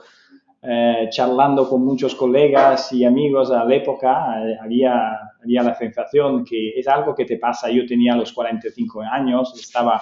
eh, 0.65 1.09
charlando 1.09 1.67
con 1.67 1.83
muchos 1.83 2.15
colegas 2.15 2.93
y 2.93 3.03
amigos 3.03 3.51
a 3.51 3.65
la 3.65 3.75
época, 3.75 4.41
eh, 4.47 4.57
había, 4.61 5.19
había 5.43 5.61
la 5.61 5.75
sensación 5.75 6.45
que 6.45 6.79
es 6.79 6.87
algo 6.87 7.13
que 7.13 7.25
te 7.25 7.37
pasa. 7.37 7.69
Yo 7.69 7.85
tenía 7.85 8.15
los 8.15 8.31
45 8.31 9.01
años, 9.01 9.53
estaba 9.59 10.01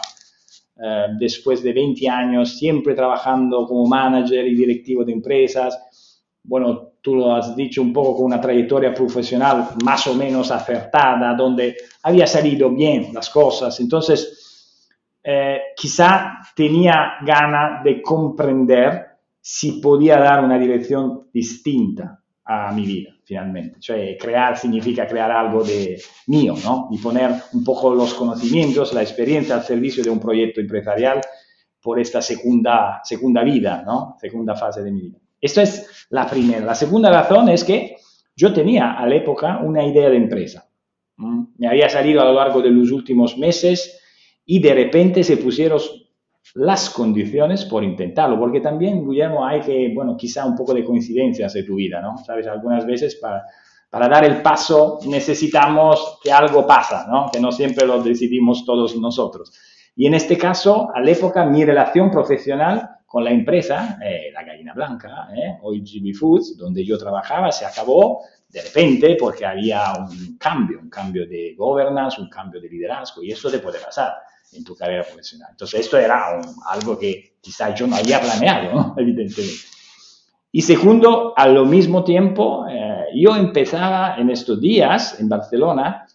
eh, 0.84 1.08
después 1.18 1.63
de 1.63 1.74
20 1.74 2.08
años 2.08 2.58
siempre 2.58 2.94
trabajando 2.94 3.66
como 3.66 3.88
manager 3.88 4.46
y 4.46 4.54
directivo 4.54 5.04
de 5.04 5.13
empresas. 5.13 6.24
Bueno, 6.44 6.92
tú 7.01 7.16
lo 7.16 7.36
has 7.36 7.56
dicho 7.56 7.82
un 7.82 7.92
poco 7.92 8.18
con 8.18 8.25
una 8.25 8.40
trayectoria 8.40 8.94
profesional 8.94 9.70
más 9.84 10.06
o 10.06 10.13
menos 10.13 10.51
acertada, 10.51 11.34
donde 11.34 11.75
había 12.04 12.28
salido 12.28 12.70
bien 12.70 13.13
las 13.13 13.32
cosas. 13.32 13.80
Entonces, 13.80 14.40
quizá 15.75 16.40
tenía 16.56 17.13
gana 17.22 17.82
de 17.84 18.01
comprender 18.01 19.08
si 19.40 19.82
podía 19.82 20.18
dar 20.18 20.44
una 20.44 20.58
dirección 20.60 21.30
distinta 21.34 22.22
a 22.44 22.72
mi 22.72 22.86
vida, 22.86 23.12
finalmente. 23.24 23.80
Cioè, 23.80 24.18
crear 24.18 24.58
significa 24.58 25.08
crear 25.08 25.32
algo 25.32 25.63
de 25.63 26.00
mío, 26.28 26.56
¿no? 26.63 26.90
Y 26.92 26.98
poner 26.98 27.32
un 27.54 27.63
poco 27.63 27.94
los 27.94 28.13
conocimientos, 28.13 28.94
la 28.94 29.01
experiencia 29.01 29.56
al 29.56 29.63
servicio 29.63 30.04
de 30.04 30.10
un 30.10 30.20
proyecto 30.20 30.60
empresarial 30.60 31.22
por 31.82 32.00
esta 32.00 32.22
segunda, 32.22 33.01
segunda 33.04 33.44
vida, 33.44 33.84
¿no? 33.86 34.16
Segunda 34.20 34.56
fase 34.56 34.84
de 34.84 34.92
mi 34.92 35.01
vida. 35.01 35.18
Esto 35.40 35.62
es 35.62 36.08
la 36.10 36.28
primera. 36.28 36.66
La 36.66 36.75
segunda 36.75 37.10
razón 37.10 37.50
es 37.50 37.63
que 37.63 37.96
yo 38.36 38.54
tenía 38.54 38.94
a 38.94 39.08
la 39.08 39.16
época 39.16 39.60
una 39.63 39.84
idea 39.84 40.10
de 40.10 40.18
empresa. 40.18 40.68
Me 41.18 41.68
había 41.68 41.90
salido 41.90 42.22
a 42.22 42.25
lo 42.25 42.34
largo 42.34 42.62
de 42.62 42.70
los 42.70 42.92
últimos 42.92 43.38
meses 43.38 44.00
y 44.45 44.60
de 44.60 44.74
repente 44.74 45.24
se 45.24 45.38
pusieron 45.38 45.79
las 46.55 46.89
condiciones 46.89 47.65
por 47.65 47.83
intentarlo, 47.83 48.38
porque 48.38 48.60
también, 48.60 49.07
Guillermo, 49.07 49.45
hay 49.45 49.62
que, 49.62 49.91
bueno, 49.93 50.17
quizá 50.17 50.45
un 50.45 50.55
poco 50.55 50.74
de 50.74 50.83
coincidencias 50.83 51.53
de 51.53 51.63
tu 51.63 51.75
vida, 51.75 52.01
¿no? 52.01 52.17
Sabes, 52.17 52.48
algunas 52.48 52.86
veces 52.86 53.15
para, 53.15 53.45
dar 53.91 54.25
el 54.25 54.41
paso 54.41 55.00
necesitamos 55.07 56.19
que 56.24 56.31
algo 56.31 56.65
pasa, 56.65 57.07
¿no? 57.07 57.29
Que 57.31 57.39
no 57.39 57.51
siempre 57.51 57.86
lo 57.86 58.01
decidimos 58.01 58.65
todos 58.65 58.98
nosotros. 58.98 59.53
Y 59.95 60.07
en 60.07 60.13
este 60.13 60.38
caso, 60.38 60.89
a 60.93 61.00
la 61.00 61.12
época, 61.12 61.45
mi 61.45 61.63
relación 61.63 62.10
profesional 62.10 62.89
con 63.05 63.24
la 63.24 63.31
empresa, 63.31 64.00
eh, 64.03 64.31
la 64.33 64.43
gallina 64.43 64.74
blanca, 64.74 65.27
eh, 65.36 65.57
hoy 65.62 65.81
GB 65.81 66.13
Foods, 66.17 66.57
donde 66.57 66.83
yo 66.83 66.98
trabajaba, 66.98 67.51
se 67.51 67.65
acabó 67.65 68.24
de 68.50 68.62
repente 68.62 69.15
porque 69.19 69.45
había 69.45 69.93
un 70.00 70.38
cambio, 70.38 70.79
un 70.79 70.89
cambio 70.89 71.27
de 71.27 71.53
governance, 71.57 72.19
un 72.19 72.29
cambio 72.29 72.60
de 72.60 72.69
liderazgo, 72.69 73.21
y 73.21 73.31
eso 73.31 73.50
te 73.50 73.60
puede 73.60 73.79
pasar 73.79 74.13
en 74.53 74.63
tu 74.63 74.75
carrera 74.75 75.03
profesional. 75.03 75.50
Entonces, 75.51 75.81
esto 75.81 75.98
era 75.98 76.39
algo 76.67 76.98
que 76.98 77.38
quizás 77.41 77.77
yo 77.79 77.88
no 77.88 77.96
había 77.96 78.20
planeado, 78.20 78.74
¿no? 78.74 78.96
evidentemente. 78.98 79.65
Y 80.51 80.62
segundo, 80.62 81.34
al 81.36 81.65
mismo 81.65 82.03
tiempo, 82.03 82.65
eh, 82.67 83.05
yo 83.15 83.36
empezaba 83.36 84.15
en 84.17 84.29
estos 84.29 84.60
días 84.60 85.20
en 85.20 85.29
Barcelona 85.29 86.05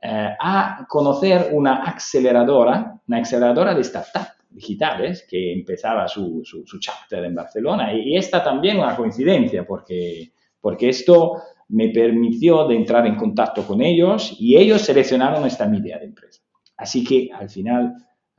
eh, 0.00 0.28
a 0.38 0.86
conocer 0.88 1.50
una 1.52 1.82
aceleradora, 1.82 3.00
una 3.06 3.18
aceleradora 3.18 3.74
de 3.74 3.82
startups 3.82 4.36
digitales 4.48 5.26
que 5.28 5.52
empezaba 5.52 6.06
su, 6.08 6.42
su, 6.44 6.64
su 6.66 6.78
chapter 6.78 7.24
en 7.24 7.34
Barcelona. 7.34 7.92
Y, 7.92 8.12
y, 8.12 8.16
esta 8.16 8.42
también 8.42 8.78
una 8.78 8.96
coincidencia, 8.96 9.66
porque, 9.66 10.32
porque 10.60 10.88
esto 10.88 11.42
me 11.68 11.88
permitió 11.88 12.66
de 12.66 12.76
entrar 12.76 13.06
en 13.06 13.16
contacto 13.16 13.66
con 13.66 13.80
ellos 13.82 14.36
y 14.38 14.56
ellos 14.56 14.82
seleccionaron 14.82 15.46
esta 15.46 15.66
idea 15.66 15.98
de 15.98 16.06
empresa. 16.06 16.42
Así 16.80 17.04
que 17.04 17.28
al 17.32 17.50
final 17.50 17.94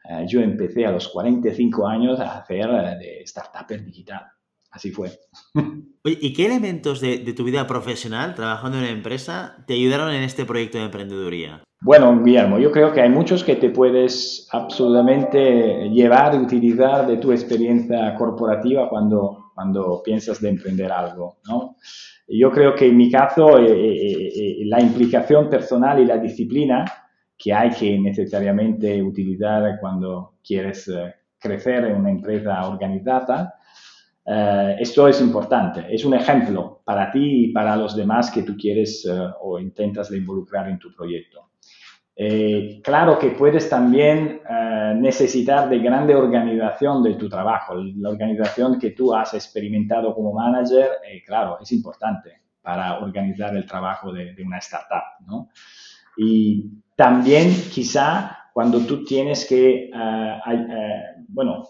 eh, 0.10 0.25
yo 0.27 0.41
empecé 0.41 0.86
a 0.86 0.91
los 0.91 1.07
45 1.10 1.88
años 1.88 2.19
a 2.19 2.39
hacer 2.39 2.67
eh, 2.67 2.98
de 3.00 3.21
startup 3.21 3.67
digital. 3.86 4.24
Así 4.71 4.89
fue. 4.89 5.12
Oye, 6.03 6.17
¿y 6.19 6.33
qué 6.33 6.48
elementos 6.48 7.01
de, 7.01 7.19
tu 7.33 7.43
vida 7.43 7.67
profesional 7.67 8.33
trabajando 8.33 8.77
en 8.77 8.86
una 8.86 8.93
empresa 8.93 9.63
te 9.67 9.75
ayudaron 9.75 10.12
en 10.12 10.24
este 10.24 10.45
proyecto 10.45 10.79
de 10.79 10.86
emprendeduría? 10.86 11.63
Bueno, 11.81 12.24
Guillermo, 12.24 12.57
yo 12.57 12.71
creo 12.71 12.91
que 12.91 13.01
hay 13.01 13.10
muchos 13.10 13.43
que 13.43 13.55
te 13.55 13.69
puedes 13.69 14.48
absolutamente 14.51 15.89
llevar 15.89 16.33
y 16.33 16.38
utilizar 16.38 17.05
de 17.05 17.17
tu 17.17 17.31
experiencia 17.31 18.15
corporativa 18.15 18.89
cuando, 18.89 19.51
cuando 19.53 20.01
piensas 20.03 20.41
de 20.41 20.50
emprender 20.50 20.91
algo. 20.91 21.38
¿no? 21.48 21.75
Yo 22.27 22.51
creo 22.51 22.74
que 22.74 22.88
en 22.88 22.98
mi 22.98 23.12
caso 23.12 23.60
eh, 23.60 24.62
la 24.65 24.79
implicación 24.79 25.50
personal 25.50 26.00
y 26.00 26.05
la 26.05 26.17
disciplina 26.17 26.86
que 27.41 27.51
hay 27.51 27.71
que 27.71 27.98
necesariamente 27.98 29.01
utilizar 29.01 29.79
cuando 29.79 30.36
quieres 30.45 30.88
eh, 30.88 31.15
crecer 31.39 31.86
en 31.86 31.95
una 31.95 32.12
empresa 32.12 32.67
organizada. 32.67 33.55
Eh, 34.24 34.75
esto 34.79 35.07
es 35.07 35.19
importante, 35.21 35.88
es 35.89 36.05
un 36.05 36.13
ejemplo 36.13 36.81
para 36.86 37.10
ti 37.10 37.45
y 37.45 37.51
para 37.51 37.75
los 37.75 37.95
demás 37.95 38.29
que 38.29 38.43
tú 38.43 38.55
quieres 38.55 39.07
eh, 39.10 39.27
o 39.41 39.57
intentas 39.57 40.12
involucrar 40.12 40.69
en 40.69 40.77
tu 40.77 40.93
proyecto. 40.93 41.50
claro 42.83 43.17
que 43.17 43.31
puedes 43.31 43.67
también 43.67 44.41
necesitar 45.01 45.67
de 45.69 45.79
grande 45.79 46.13
organización 46.13 47.01
de 47.01 47.15
tu 47.15 47.27
trabajo. 47.27 47.74
La 47.95 48.10
organización 48.10 48.77
que 48.77 48.91
tú 48.91 49.15
has 49.15 49.33
experimentado 49.33 50.13
como 50.13 50.31
manager, 50.33 50.89
claro, 51.25 51.57
es 51.60 51.71
importante 51.71 52.29
para 52.62 53.00
organizar 53.00 53.55
el 53.55 53.65
trabajo 53.65 54.13
de, 54.13 54.36
de 54.36 54.43
una 54.43 54.60
startup. 54.60 55.25
¿no? 55.25 55.50
Y 56.17 56.83
también 57.01 57.51
quizá 57.74 58.38
cuando 58.53 58.81
tú 58.81 59.03
tienes 59.03 59.48
que, 59.48 59.86
eh, 59.86 59.89
eh, 59.89 61.01
bueno, 61.29 61.70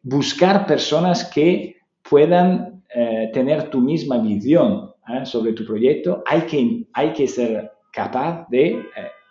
buscar 0.00 0.64
personas 0.64 1.24
que 1.24 1.74
puedan 2.08 2.84
eh, 2.94 3.30
tener 3.32 3.68
tu 3.68 3.80
misma 3.80 4.18
visión 4.18 4.92
sobre 5.24 5.54
tu 5.54 5.66
proyecto, 5.66 6.22
hay 6.24 6.42
que, 6.42 6.86
hay 6.92 7.12
que 7.12 7.26
ser 7.26 7.68
capaz 7.92 8.46
de 8.48 8.80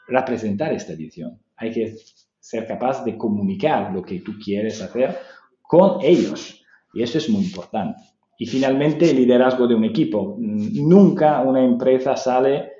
representar 0.09 0.73
esta 0.73 0.93
visión, 0.93 1.39
hay 1.55 1.71
que 1.71 1.95
ser 2.37 2.67
capaz 2.67 3.05
de 3.05 3.15
comunicar 3.15 3.93
lo 3.93 4.01
que 4.01 4.19
tú 4.19 4.33
quieres 4.43 4.81
hacer 4.81 5.19
con 5.61 6.01
ellos. 6.01 6.61
Y 6.93 7.01
eso 7.01 7.17
es 7.17 7.29
muy 7.29 7.45
importante. 7.45 8.01
Y 8.37 8.45
finalmente, 8.45 9.09
el 9.09 9.15
liderazgo 9.15 9.67
de 9.67 9.75
un 9.75 9.85
equipo. 9.85 10.35
Nunca 10.37 11.41
una 11.43 11.63
empresa 11.63 12.17
sale 12.17 12.78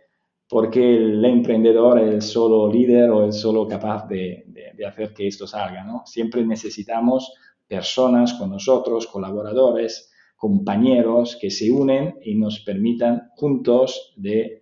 porque 0.50 0.98
el 0.98 1.24
emprendedor 1.24 2.00
es 2.00 2.10
el 2.12 2.22
solo 2.24 2.72
líder 2.72 3.12
o 3.12 3.28
es 3.28 3.40
solo 3.40 3.68
capaz 3.68 4.08
de, 4.08 4.46
hacer 4.86 5.14
que 5.14 5.28
esto 5.28 5.46
salga. 5.46 5.84
¿no? 5.84 6.02
Siempre 6.06 6.44
necesitamos 6.44 7.32
personas 7.68 8.34
con 8.34 8.50
nosotros, 8.50 9.06
colaboradores, 9.06 10.12
compañeros 10.36 11.38
que 11.40 11.52
se 11.52 11.70
unen 11.70 12.16
y 12.24 12.34
nos 12.34 12.62
permitan 12.62 13.30
juntos 13.36 14.14
de, 14.16 14.62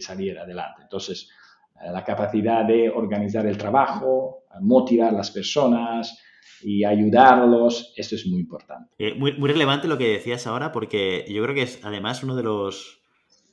salir 0.00 0.36
adelante. 0.36 0.82
Entonces, 0.82 1.28
eh, 1.80 1.92
la 1.92 2.02
capacidad 2.02 2.64
de 2.64 2.90
organizar 2.90 3.46
el 3.46 3.56
trabajo, 3.56 4.44
motivar 4.60 5.10
a 5.10 5.18
las 5.18 5.30
personas, 5.30 6.18
y 6.62 6.84
ayudarlos, 6.84 7.94
esto 7.96 8.16
es 8.16 8.26
muy 8.26 8.40
importante. 8.40 8.92
Eh, 8.98 9.14
muy, 9.14 9.32
muy 9.32 9.50
relevante 9.50 9.88
lo 9.88 9.96
que 9.96 10.08
decías 10.08 10.46
ahora, 10.46 10.72
porque 10.72 11.24
yo 11.26 11.42
creo 11.42 11.54
que 11.54 11.62
es 11.62 11.80
además 11.82 12.22
uno 12.22 12.36
de 12.36 12.42
los, 12.42 12.99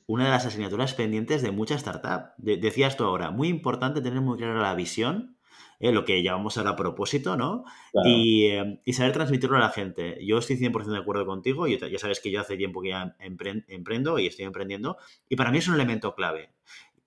una 0.08 0.24
de 0.24 0.30
las 0.30 0.46
asignaturas 0.46 0.94
pendientes 0.94 1.42
de 1.42 1.50
muchas 1.50 1.82
startups. 1.82 2.32
decías 2.38 2.96
tú 2.96 3.04
ahora, 3.04 3.30
muy 3.30 3.48
importante 3.48 4.00
tener 4.00 4.22
muy 4.22 4.38
clara 4.38 4.58
la 4.58 4.74
visión, 4.74 5.36
eh, 5.80 5.92
lo 5.92 6.06
que 6.06 6.22
llamamos 6.22 6.56
ahora 6.56 6.76
propósito, 6.76 7.36
¿no? 7.36 7.64
Eh, 8.06 8.80
y, 8.86 8.92
saber 8.94 9.12
transmitirlo 9.12 9.58
a 9.58 9.60
la 9.60 9.68
gente. 9.68 10.18
Yo 10.24 10.38
estoy 10.38 10.56
100% 10.56 10.86
de 10.86 10.98
acuerdo 10.98 11.26
contigo, 11.26 11.68
y 11.68 11.78
ya 11.78 11.98
sabes 11.98 12.20
que 12.20 12.30
yo 12.30 12.40
hace 12.40 12.56
tiempo 12.56 12.80
que 12.80 12.88
ya 12.88 13.16
emprendo 13.20 14.18
y 14.18 14.26
estoy 14.26 14.46
emprendiendo, 14.46 14.96
y 15.28 15.36
para 15.36 15.50
mí 15.50 15.58
es 15.58 15.68
un 15.68 15.74
elemento 15.74 16.14
clave. 16.14 16.54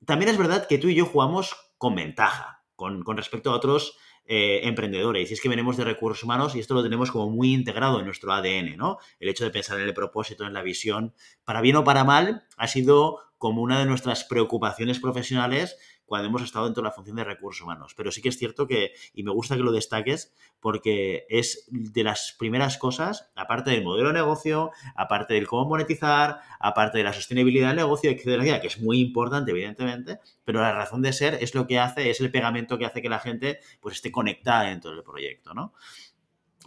También 0.05 0.29
es 0.29 0.37
verdad 0.37 0.67
que 0.67 0.77
tú 0.77 0.87
y 0.87 0.93
yo 0.93 1.07
jugamos 1.07 1.55
con 1.79 1.95
ventaja, 1.95 2.63
con, 2.75 3.01
con 3.01 3.17
respecto 3.17 3.49
a 3.49 3.55
otros 3.55 3.97
eh, 4.25 4.61
emprendedores. 4.63 5.29
Y 5.29 5.33
es 5.33 5.41
que 5.41 5.49
venimos 5.49 5.77
de 5.77 5.83
recursos 5.83 6.23
humanos 6.23 6.55
y 6.55 6.59
esto 6.59 6.73
lo 6.73 6.83
tenemos 6.83 7.11
como 7.11 7.29
muy 7.29 7.53
integrado 7.53 7.99
en 7.99 8.05
nuestro 8.05 8.31
ADN, 8.31 8.77
¿no? 8.77 8.97
El 9.19 9.29
hecho 9.29 9.43
de 9.43 9.51
pensar 9.51 9.79
en 9.79 9.87
el 9.87 9.93
propósito, 9.93 10.45
en 10.45 10.53
la 10.53 10.61
visión, 10.61 11.13
para 11.43 11.61
bien 11.61 11.75
o 11.75 11.83
para 11.83 12.03
mal, 12.03 12.43
ha 12.57 12.67
sido 12.67 13.19
como 13.37 13.63
una 13.63 13.79
de 13.79 13.85
nuestras 13.85 14.23
preocupaciones 14.23 14.99
profesionales 14.99 15.77
cuando 16.11 16.27
hemos 16.27 16.41
estado 16.41 16.65
dentro 16.65 16.83
de 16.83 16.89
la 16.89 16.91
función 16.93 17.15
de 17.15 17.23
recursos 17.23 17.61
humanos. 17.63 17.93
Pero 17.95 18.11
sí 18.11 18.21
que 18.21 18.27
es 18.27 18.37
cierto 18.37 18.67
que, 18.67 18.91
y 19.13 19.23
me 19.23 19.31
gusta 19.31 19.55
que 19.55 19.63
lo 19.63 19.71
destaques, 19.71 20.33
porque 20.59 21.25
es 21.29 21.69
de 21.69 22.03
las 22.03 22.35
primeras 22.37 22.77
cosas, 22.77 23.31
aparte 23.33 23.71
del 23.71 23.81
modelo 23.81 24.09
de 24.09 24.15
negocio, 24.15 24.71
aparte 24.93 25.35
del 25.35 25.47
cómo 25.47 25.69
monetizar, 25.69 26.39
aparte 26.59 26.97
de 26.97 27.05
la 27.05 27.13
sostenibilidad 27.13 27.69
del 27.69 27.77
negocio, 27.77 28.11
etcétera, 28.11 28.59
que 28.59 28.67
es 28.67 28.81
muy 28.81 28.99
importante, 28.99 29.51
evidentemente, 29.51 30.19
pero 30.43 30.59
la 30.59 30.73
razón 30.73 31.01
de 31.01 31.13
ser 31.13 31.35
es 31.35 31.55
lo 31.55 31.65
que 31.65 31.79
hace, 31.79 32.09
es 32.09 32.19
el 32.19 32.29
pegamento 32.29 32.77
que 32.77 32.85
hace 32.85 33.01
que 33.01 33.07
la 33.07 33.19
gente 33.19 33.59
pues, 33.79 33.95
esté 33.95 34.11
conectada 34.11 34.63
dentro 34.63 34.91
del 34.91 35.03
proyecto, 35.03 35.53
¿no? 35.53 35.73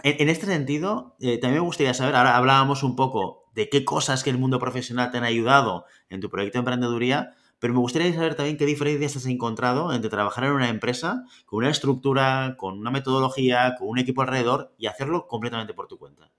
En, 0.02 0.30
este 0.30 0.46
sentido, 0.46 1.16
eh, 1.20 1.38
también 1.38 1.60
me 1.60 1.66
gustaría 1.66 1.92
saber, 1.92 2.16
ahora 2.16 2.34
hablábamos 2.34 2.82
un 2.82 2.96
poco 2.96 3.44
de 3.54 3.68
qué 3.68 3.84
cosas 3.84 4.24
que 4.24 4.30
el 4.30 4.38
mundo 4.38 4.58
profesional 4.58 5.10
te 5.10 5.18
han 5.18 5.24
ayudado 5.24 5.84
en 6.08 6.22
tu 6.22 6.30
proyecto 6.30 6.58
de 6.58 6.60
emprendeduría, 6.60 7.34
pero 7.64 7.72
me 7.72 7.80
gustaría 7.80 8.12
saber 8.12 8.34
también 8.34 8.58
qué 8.58 8.66
diferencias 8.66 9.16
has 9.16 9.24
encontrado 9.24 9.90
entre 9.94 10.10
trabajar 10.10 10.44
en 10.44 10.50
una 10.50 10.68
empresa 10.68 11.24
con 11.46 11.60
una 11.60 11.70
estructura, 11.70 12.56
con 12.58 12.78
una 12.78 12.90
metodología, 12.90 13.74
con 13.78 13.88
un 13.88 13.98
equipo 13.98 14.20
alrededor 14.20 14.74
y 14.76 14.84
hacerlo 14.84 15.26
completamente 15.26 15.72
por 15.72 15.88
tu 15.88 15.96
cuenta. 15.96 16.30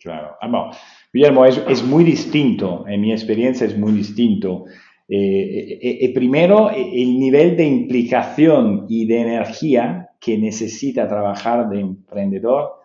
Claro. 0.00 0.34
Ah, 0.42 0.72
Guillermo, 1.12 1.46
es, 1.46 1.84
muy 1.84 2.02
distinto, 2.02 2.84
en 2.88 3.02
mi 3.02 3.12
experiencia 3.12 3.68
es 3.68 3.78
muy 3.78 3.92
distinto. 3.92 4.64
Eh, 5.08 5.78
eh, 5.80 5.98
eh, 6.06 6.12
primero, 6.12 6.68
el 6.70 7.20
nivel 7.20 7.56
de 7.56 7.66
implicación 7.66 8.86
y 8.88 9.06
de 9.06 9.20
energía 9.20 10.08
que 10.18 10.36
necesita 10.38 11.06
trabajar 11.06 11.68
de 11.68 11.78
emprendedor 11.78 12.80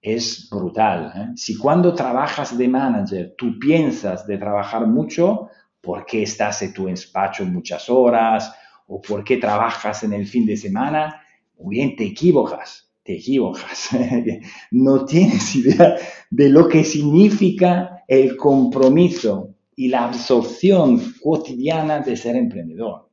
es 0.00 0.48
brutal. 0.50 1.32
Si 1.36 1.58
cuando 1.58 1.94
trabajas 1.94 2.56
de 2.56 2.68
manager 2.68 3.34
tú 3.36 3.58
piensas 3.58 4.26
de 4.26 4.38
trabajar 4.38 4.86
mucho, 4.86 5.50
por 5.84 6.06
qué 6.06 6.22
estás 6.22 6.62
en 6.62 6.72
tu 6.72 6.86
despacho 6.86 7.44
muchas 7.44 7.88
horas 7.90 8.52
o 8.86 9.00
por 9.00 9.22
qué 9.22 9.36
trabajas 9.36 10.02
en 10.02 10.12
el 10.12 10.26
fin 10.26 10.46
de 10.46 10.56
semana, 10.56 11.22
muy 11.58 11.76
bien, 11.76 11.96
te 11.96 12.04
equivocas, 12.04 12.90
te 13.02 13.14
equivocas. 13.16 13.90
no 14.70 15.04
tienes 15.04 15.54
idea 15.56 15.96
de 16.30 16.48
lo 16.48 16.68
que 16.68 16.84
significa 16.84 18.04
el 18.08 18.36
compromiso 18.36 19.54
y 19.76 19.88
la 19.88 20.04
absorción 20.04 21.14
cotidiana 21.22 22.00
de 22.00 22.16
ser 22.16 22.36
emprendedor. 22.36 23.08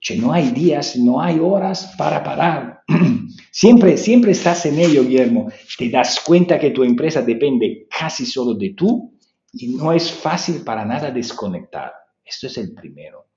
Que 0.00 0.16
no 0.16 0.32
hay 0.32 0.50
días, 0.50 0.96
no 0.96 1.20
hay 1.20 1.38
horas 1.38 1.94
para 1.96 2.24
parar. 2.24 2.82
siempre, 3.52 3.96
siempre 3.96 4.32
estás 4.32 4.66
en 4.66 4.78
ello, 4.78 5.04
Guillermo. 5.04 5.48
Te 5.78 5.90
das 5.90 6.20
cuenta 6.20 6.58
que 6.58 6.70
tu 6.70 6.82
empresa 6.82 7.22
depende 7.22 7.86
casi 7.88 8.26
solo 8.26 8.54
de 8.54 8.70
tú 8.70 9.12
y 9.52 9.68
no 9.68 9.92
es 9.92 10.10
fácil 10.10 10.62
para 10.64 10.84
nada 10.84 11.10
desconectar. 11.10 11.92
Esto 12.24 12.46
es 12.46 12.58
el 12.58 12.72
primero. 12.72 13.28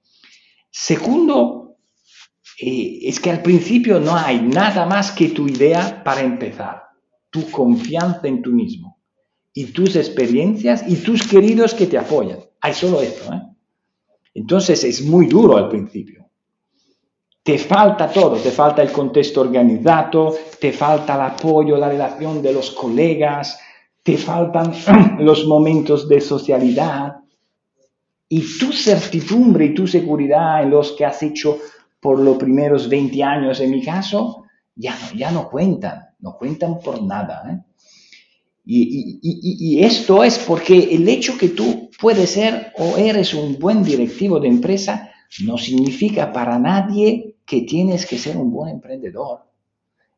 Segundo, 0.70 1.78
eh, 2.60 3.00
es 3.04 3.20
que 3.20 3.32
al 3.32 3.42
principio 3.42 4.00
no 4.00 4.16
hay 4.16 4.42
nada 4.42 4.86
más 4.86 5.12
que 5.12 5.30
tu 5.30 5.48
idea 5.48 6.04
para 6.04 6.22
empezar, 6.22 6.84
tu 7.30 7.50
confianza 7.52 8.28
en 8.28 8.42
tú 8.42 8.52
mismo 8.52 9.02
y 9.54 9.66
tus 9.66 9.96
experiencias 9.96 10.84
y 10.88 10.98
tus 10.98 11.28
queridos 11.28 11.74
que 11.74 11.88
te 11.88 11.98
apoyan. 11.98 12.40
Hay 12.62 12.74
solo 12.74 13.02
esto. 13.02 13.34
¿eh? 13.34 13.42
Entonces 14.34 14.84
es 14.84 15.02
muy 15.02 15.28
duro 15.28 15.58
al 15.58 15.70
principio. 15.70 16.30
Te 17.42 17.58
falta 17.58 18.10
todo, 18.10 18.38
te 18.38 18.52
falta 18.52 18.82
el 18.82 18.92
contexto 18.92 19.42
organizado, 19.42 20.36
te 20.60 20.74
falta 20.74 21.16
el 21.16 21.22
apoyo, 21.22 21.78
la 21.78 21.90
relación 21.90 22.42
de 22.42 22.52
los 22.52 22.72
colegas, 22.72 23.60
te 24.02 24.18
faltan 24.18 24.74
los 25.20 25.46
momentos 25.46 26.10
de 26.10 26.22
socialidad, 26.22 27.18
y 28.28 28.58
tu 28.58 28.72
certidumbre 28.72 29.66
y 29.66 29.74
tu 29.74 29.88
seguridad 29.88 30.64
en 30.64 30.72
los 30.72 30.94
que 30.94 31.06
has 31.06 31.22
hecho 31.24 31.60
por 32.00 32.20
los 32.20 32.38
primeros 32.38 32.90
20 32.90 33.24
años, 33.24 33.60
en 33.60 33.72
mi 33.72 33.84
caso, 33.84 34.46
ya 34.76 34.96
no, 34.96 35.18
ya 35.18 35.32
no 35.32 35.50
cuentan, 35.50 36.10
no 36.20 36.38
cuentan 36.38 36.80
por 36.80 37.02
nada. 37.02 37.44
¿eh? 37.50 37.64
Y, 38.66 39.20
y, 39.22 39.84
esto 39.84 40.24
es 40.24 40.40
porque 40.40 40.96
el 40.96 41.08
hecho 41.08 41.38
que 41.38 41.50
tú 41.50 41.90
puedes 42.00 42.32
ser 42.32 42.74
o 42.78 42.98
eres 42.98 43.34
un 43.34 43.60
buen 43.60 43.84
directivo 43.84 44.40
de 44.40 44.48
empresa 44.48 45.12
no 45.44 45.58
significa 45.58 46.32
para 46.34 46.58
nadie 46.58 47.38
que 47.46 47.62
tienes 47.62 48.06
que 48.06 48.18
ser 48.18 48.38
un 48.38 48.52
buen 48.52 48.76
emprendedor. 48.76 49.46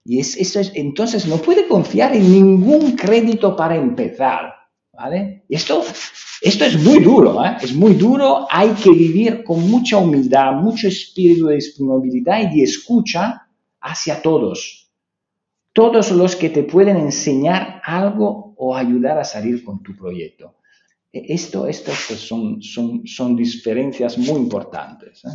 Y 0.06 0.20
es, 0.20 0.38
eso 0.38 0.62
es, 0.62 0.72
entonces 0.76 1.28
no 1.28 1.38
puede 1.38 1.67
confiar 1.67 2.15
en 2.15 2.32
ningún 2.32 2.96
crédito 2.96 3.56
para 3.56 3.76
empezar. 3.76 4.57
¿Vale? 4.98 5.44
Esto, 5.48 5.84
esto 6.42 6.66
es 6.66 6.84
muy 6.84 7.00
duro, 7.04 7.46
¿eh? 7.46 7.58
es 7.62 7.74
muy 7.74 7.94
duro, 7.94 8.48
hay 8.50 8.72
que 8.72 8.90
vivir 8.90 9.44
con 9.44 9.70
mucha 9.70 9.98
humildad, 9.98 10.54
mucho 10.54 10.88
espíritu 10.88 11.48
de 11.48 11.56
disponibilidad 11.56 12.42
y 12.42 12.58
de 12.58 12.64
escucha 12.64 13.48
hacia 13.80 14.22
todos. 14.22 14.92
Todos 15.72 16.12
los 16.12 16.36
que 16.36 16.50
te 16.50 16.64
pueden 16.64 16.98
enseñar 16.98 17.82
algo 17.86 18.56
o 18.58 18.76
ayudar 18.76 19.20
a 19.20 19.24
salir 19.24 19.64
con 19.64 19.84
tu 19.84 19.96
proyecto. 19.96 20.56
E, 21.14 21.34
esto, 21.34 21.68
esto 21.68 21.92
son, 21.92 22.62
son, 22.64 23.06
son 23.06 23.36
diferencias 23.36 24.18
muy 24.18 24.40
importantes. 24.40 25.24
¿eh? 25.26 25.30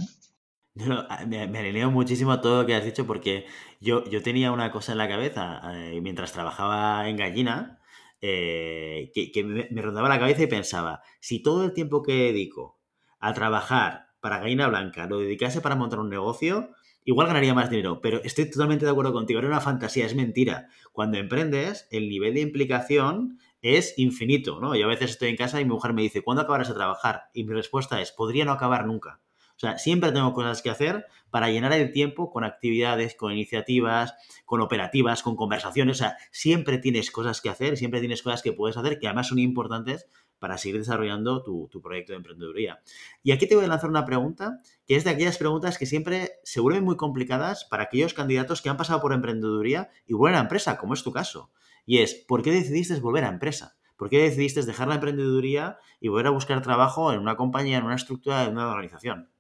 me, 1.27 1.47
me, 1.47 1.59
alineo 1.59 1.91
muchísimo 1.91 2.33
a 2.33 2.41
todo 2.41 2.63
lo 2.63 2.67
que 2.67 2.75
has 2.75 2.85
dicho 2.85 3.07
porque 3.07 3.47
yo, 3.81 4.05
yo 4.11 4.23
tenía 4.23 4.51
una 4.51 4.73
cosa 4.73 4.93
en 4.93 4.99
la 4.99 5.09
cabeza 5.09 5.61
eh, 5.75 6.01
mientras 6.01 6.33
trabajaba 6.33 7.09
en 7.09 7.17
Gallina, 7.17 7.79
eh, 8.25 9.11
que, 9.13 9.43
me, 9.43 9.83
rondaba 9.83 10.09
la 10.09 10.21
cabeza 10.21 10.45
y 10.45 10.47
pensaba, 10.47 11.03
si 11.19 11.43
todo 11.43 11.65
el 11.65 11.73
tiempo 11.73 12.03
que 12.03 12.13
dedico 12.13 12.79
a 13.19 13.35
trabajar 13.35 14.07
para 14.21 14.39
Gallina 14.39 14.69
Blanca 14.69 15.07
lo 15.07 15.19
dedicase 15.19 15.61
para 15.61 15.75
montar 15.75 15.99
un 15.99 16.09
negocio, 16.09 16.71
igual 17.05 17.27
ganaría 17.27 17.53
más 17.53 17.69
dinero, 17.69 18.01
pero 18.01 18.23
estoy 18.23 18.49
totalmente 18.49 18.85
de 18.85 18.93
acuerdo 18.93 19.13
contigo, 19.13 19.41
era 19.41 19.49
una 19.49 19.61
fantasía, 19.61 20.07
es 20.07 20.15
mentira. 20.15 20.69
Cuando 20.93 21.19
emprendes, 21.19 21.89
el 21.91 22.09
nivel 22.09 22.35
de 22.35 22.43
implicación 22.43 23.41
es 23.61 23.99
infinito, 23.99 24.61
¿no? 24.61 24.77
Yo 24.77 24.87
a 24.87 24.91
veces 24.91 25.11
estoy 25.11 25.31
en 25.31 25.37
casa 25.37 25.61
y 25.61 25.65
mi 25.65 25.71
mujer 25.71 25.93
me 25.93 26.03
dice, 26.03 26.23
¿cuándo 26.23 26.43
acabarás 26.43 26.69
de 26.69 26.75
trabajar? 26.75 27.25
Y 27.35 27.43
mi 27.43 27.55
respuesta 27.55 28.01
es, 28.01 28.13
podría 28.13 28.45
no 28.45 28.53
acabar 28.53 28.87
nunca. 28.87 29.21
Sea, 29.63 29.79
siempre 29.79 30.11
tengo 30.11 30.33
cosas 30.33 30.61
que 30.61 30.71
hacer 30.71 31.07
para 31.31 31.49
llenar 31.49 31.73
el 31.73 31.93
tiempo 31.93 32.33
con 32.33 32.43
actividades, 32.43 33.15
con 33.15 33.31
iniciativas, 33.31 34.13
con 34.45 34.61
operativas, 34.61 35.23
con 35.23 35.37
conversaciones. 35.37 35.99
O 35.99 35.99
sea, 35.99 36.17
siempre 36.33 36.79
tienes 36.79 37.13
cosas 37.13 37.41
que 37.41 37.49
hacer, 37.49 37.77
siempre 37.77 38.01
tienes 38.01 38.25
cosas 38.25 38.43
que 38.43 38.53
puedes 38.53 38.77
hacer 38.77 38.99
que 38.99 39.07
además 39.07 39.29
son 39.29 39.39
importantes 39.39 40.09
para 40.41 40.59
seguir 40.59 40.79
desarrollando 40.79 41.45
tu, 41.45 41.69
proyecto 41.81 42.13
de 42.13 42.17
emprendeduría. 42.17 42.83
Y 43.23 43.31
aquí 43.31 43.47
te 43.47 43.55
voy 43.55 43.65
a 43.65 43.69
lanzar 43.69 43.89
una 43.89 44.05
pregunta, 44.05 44.59
que 44.85 44.97
es 44.97 45.05
de 45.05 45.11
aquellas 45.11 45.39
preguntas 45.39 45.79
que 45.79 45.87
siempre 45.87 46.33
se 46.43 46.59
vuelven 46.59 46.83
muy 46.83 46.97
complicadas 46.97 47.65
para 47.65 47.85
aquellos 47.85 48.15
candidatos 48.15 48.63
que 48.63 48.69
han 48.69 48.77
pasado 48.77 49.01
por 49.01 49.13
emprendeduría 49.13 49.91
y 50.09 50.15
vuelven 50.15 50.41
a 50.41 50.43
empresa, 50.43 50.77
como 50.77 50.95
es 50.95 51.05
tu 51.05 51.13
caso. 51.13 51.53
Y 51.87 51.99
es, 51.99 52.17
¿por 52.17 52.43
qué 52.43 52.51
decidiste 52.51 52.99
volver 52.99 53.23
a 53.23 53.29
empresa? 53.29 53.77
¿Por 53.97 54.11
qué 54.11 54.23
decidiste 54.23 54.61
dejar 54.63 54.89
la 54.89 54.97
emprendeduría 54.97 55.79
y 56.01 56.09
volver 56.09 56.27
a 56.27 56.31
buscar 56.31 56.61
trabajo 56.63 57.13
en 57.13 57.21
una 57.21 57.37
compañía, 57.37 57.79
en 57.79 57.85
una 57.85 57.95
estructura, 57.95 58.43
en 58.43 58.55
una 58.55 58.69
organización? 58.69 59.32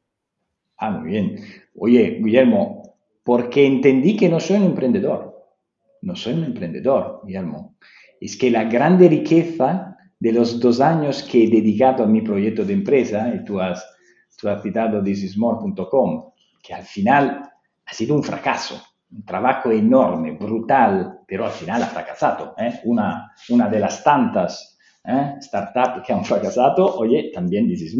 Ah, 0.82 0.90
muy 0.90 1.10
bien. 1.12 1.36
Oye, 1.76 2.18
Guillermo, 2.20 2.82
porque 3.22 3.64
entendí 3.64 4.16
que 4.16 4.28
no 4.28 4.40
soy 4.40 4.56
un 4.56 4.64
emprendedor. 4.64 5.32
No 6.00 6.16
soy 6.16 6.32
un 6.32 6.42
emprendedor, 6.42 7.20
Guillermo. 7.24 7.76
Es 8.20 8.36
que 8.36 8.50
la 8.50 8.64
grande 8.64 9.08
riqueza 9.08 9.96
de 10.18 10.32
los 10.32 10.58
dos 10.58 10.80
años 10.80 11.22
que 11.22 11.44
he 11.44 11.48
dedicado 11.48 12.02
a 12.02 12.08
mi 12.08 12.20
proyecto 12.20 12.64
de 12.64 12.72
empresa, 12.72 13.32
y 13.32 13.44
tú 13.44 13.60
has, 13.60 13.86
tú 14.36 14.48
has 14.48 14.60
citado 14.60 15.00
thisismore.com, 15.00 16.32
que 16.60 16.74
al 16.74 16.82
final 16.82 17.48
ha 17.86 17.94
sido 17.94 18.16
un 18.16 18.24
fracaso, 18.24 18.82
un 19.12 19.24
trabajo 19.24 19.70
enorme, 19.70 20.32
brutal, 20.32 21.20
pero 21.28 21.44
al 21.44 21.52
final 21.52 21.80
ha 21.84 21.86
fracasado. 21.86 22.56
¿eh? 22.58 22.80
Una, 22.86 23.30
una 23.50 23.68
de 23.68 23.78
las 23.78 24.02
tantas 24.02 24.76
¿eh? 25.04 25.36
startups 25.40 26.04
que 26.04 26.12
han 26.12 26.24
fracasado, 26.24 26.96
oye, 26.96 27.30
también 27.32 27.68
This. 27.68 27.96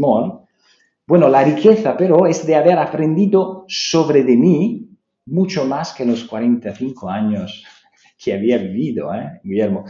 Bueno, 1.12 1.28
la 1.28 1.44
riqueza 1.44 1.94
pero 1.94 2.26
es 2.26 2.46
de 2.46 2.54
haber 2.54 2.78
aprendido 2.78 3.66
sobre 3.68 4.24
de 4.24 4.34
mí 4.34 4.88
mucho 5.26 5.66
más 5.66 5.92
que 5.92 6.06
los 6.06 6.24
45 6.24 7.10
años 7.10 7.66
que 8.16 8.32
había 8.32 8.56
vivido, 8.56 9.14
¿eh, 9.14 9.38
Guillermo 9.44 9.84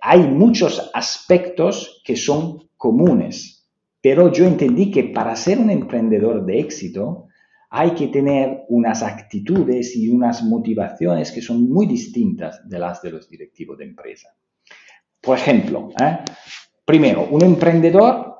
hay 0.00 0.20
muchos 0.20 0.92
aspectos 0.94 2.00
que 2.04 2.14
son 2.14 2.68
comunes, 2.76 3.66
pero 4.00 4.30
yo 4.30 4.46
entendí 4.46 4.92
que 4.92 5.02
para 5.02 5.34
ser 5.34 5.58
un 5.58 5.70
emprendedor 5.70 6.46
de 6.46 6.60
éxito 6.60 7.26
hay 7.70 7.90
que 7.90 8.06
tener 8.06 8.60
unas 8.68 9.02
actitudes 9.02 9.96
y 9.96 10.08
unas 10.08 10.44
motivaciones 10.44 11.32
que 11.32 11.42
son 11.42 11.68
muy 11.68 11.86
distintas 11.86 12.60
de 12.68 12.78
las 12.78 13.02
de 13.02 13.10
los 13.10 13.28
directivos 13.28 13.78
de 13.78 13.86
empresa. 13.86 14.28
Por 15.20 15.36
ejemplo, 15.36 15.88
¿eh? 16.00 16.18
primero, 16.84 17.26
un 17.28 17.42
emprendedor, 17.42 18.36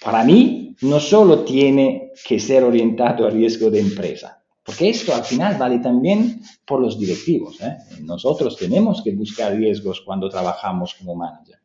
para 0.00 0.22
mí, 0.22 0.59
no 0.82 1.00
solo 1.00 1.44
tiene 1.44 2.12
que 2.26 2.38
ser 2.38 2.64
orientado 2.64 3.26
al 3.26 3.32
riesgo 3.32 3.70
de 3.70 3.80
empresa, 3.80 4.42
porque 4.64 4.90
esto 4.90 5.14
al 5.14 5.24
final 5.24 5.56
vale 5.58 5.78
también 5.78 6.42
por 6.66 6.80
los 6.80 6.98
directivos. 6.98 7.60
¿eh? 7.60 7.76
Nosotros 8.02 8.56
tenemos 8.56 9.02
que 9.02 9.14
buscar 9.14 9.54
riesgos 9.54 10.00
cuando 10.02 10.28
trabajamos 10.28 10.94
como 10.94 11.14
manager. 11.14 11.58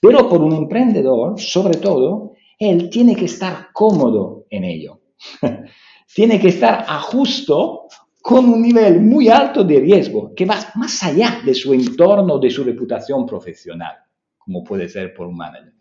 Pero 0.00 0.28
por 0.28 0.42
un 0.42 0.54
emprendedor, 0.54 1.40
sobre 1.40 1.78
todo, 1.78 2.34
él 2.58 2.88
tiene 2.90 3.16
que 3.16 3.24
estar 3.24 3.68
cómodo 3.72 4.46
en 4.50 4.64
ello. 4.64 5.00
tiene 6.14 6.38
que 6.40 6.48
estar 6.48 6.84
a 6.86 7.00
justo 7.00 7.88
con 8.22 8.44
un 8.46 8.62
nivel 8.62 9.00
muy 9.00 9.28
alto 9.28 9.64
de 9.64 9.80
riesgo 9.80 10.34
que 10.34 10.44
va 10.44 10.58
más 10.74 11.02
allá 11.02 11.40
de 11.44 11.54
su 11.54 11.72
entorno, 11.72 12.38
de 12.38 12.50
su 12.50 12.62
reputación 12.62 13.26
profesional, 13.26 13.96
como 14.38 14.62
puede 14.62 14.88
ser 14.88 15.14
por 15.14 15.26
un 15.26 15.36
manager. 15.36 15.77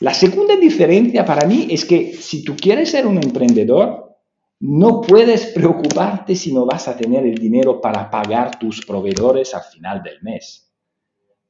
La 0.00 0.14
segunda 0.14 0.56
diferencia 0.56 1.26
para 1.26 1.46
mí 1.46 1.68
es 1.70 1.84
que 1.84 2.14
si 2.14 2.42
tú 2.42 2.56
quieres 2.56 2.90
ser 2.90 3.06
un 3.06 3.22
emprendedor, 3.22 4.16
no 4.60 5.02
puedes 5.02 5.46
preocuparte 5.46 6.34
si 6.34 6.54
no 6.54 6.64
vas 6.64 6.88
a 6.88 6.96
tener 6.96 7.26
el 7.26 7.36
dinero 7.36 7.80
para 7.80 8.10
pagar 8.10 8.58
tus 8.58 8.84
proveedores 8.84 9.54
al 9.54 9.62
final 9.62 10.02
del 10.02 10.22
mes. 10.22 10.70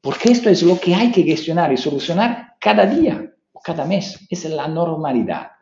Porque 0.01 0.33
esto 0.33 0.51
es 0.51 0.65
lo 0.65 0.81
que 0.81 0.95
hay 0.95 1.13
que 1.13 1.23
gestionar 1.23 1.73
y 1.73 1.77
solucionar 1.77 2.55
cada 2.61 2.87
día 2.87 3.33
o 3.53 3.61
cada 3.61 3.85
mes. 3.85 4.19
Es 4.29 4.45
la 4.45 4.67
normalidad. 4.67 5.53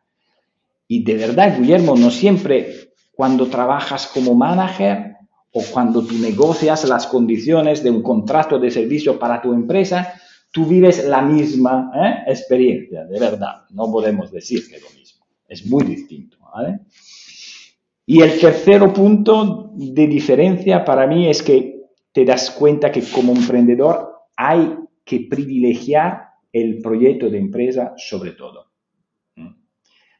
Y 0.86 1.04
de 1.04 1.14
verdad, 1.14 1.58
Guillermo, 1.58 1.94
no 1.94 2.10
siempre 2.10 2.92
cuando 3.14 3.48
trabajas 3.48 4.06
como 4.06 4.34
manager 4.34 5.16
o 5.52 5.62
cuando 5.70 6.02
tú 6.02 6.14
negocias 6.14 6.88
las 6.88 7.06
condiciones 7.06 7.82
de 7.82 7.90
un 7.90 8.02
contrato 8.02 8.58
de 8.58 8.70
servicio 8.70 9.18
para 9.18 9.42
tu 9.42 9.52
empresa, 9.52 10.14
tú 10.50 10.66
vives 10.66 11.06
la 11.06 11.22
misma 11.22 11.90
¿eh? 11.94 12.30
experiencia, 12.30 13.04
de 13.04 13.20
verdad. 13.20 13.64
No 13.70 13.90
podemos 13.90 14.30
decir 14.30 14.68
que 14.68 14.76
es 14.76 14.82
lo 14.82 14.90
mismo. 14.98 15.26
Es 15.46 15.66
muy 15.66 15.84
distinto. 15.84 16.38
¿vale? 16.52 16.80
Y 18.06 18.22
el 18.22 18.38
tercer 18.40 18.92
punto 18.92 19.72
de 19.74 20.06
diferencia 20.06 20.84
para 20.84 21.06
mí 21.06 21.28
es 21.28 21.42
que 21.42 21.82
te 22.12 22.24
das 22.24 22.50
cuenta 22.50 22.90
que 22.90 23.02
como 23.02 23.32
emprendedor 23.32 24.12
hay 24.36 24.74
que 25.04 25.26
privilegiar 25.28 26.28
el 26.52 26.80
proyecto 26.80 27.28
de 27.28 27.38
empresa 27.38 27.92
sobre 27.96 28.32
todo. 28.32 28.66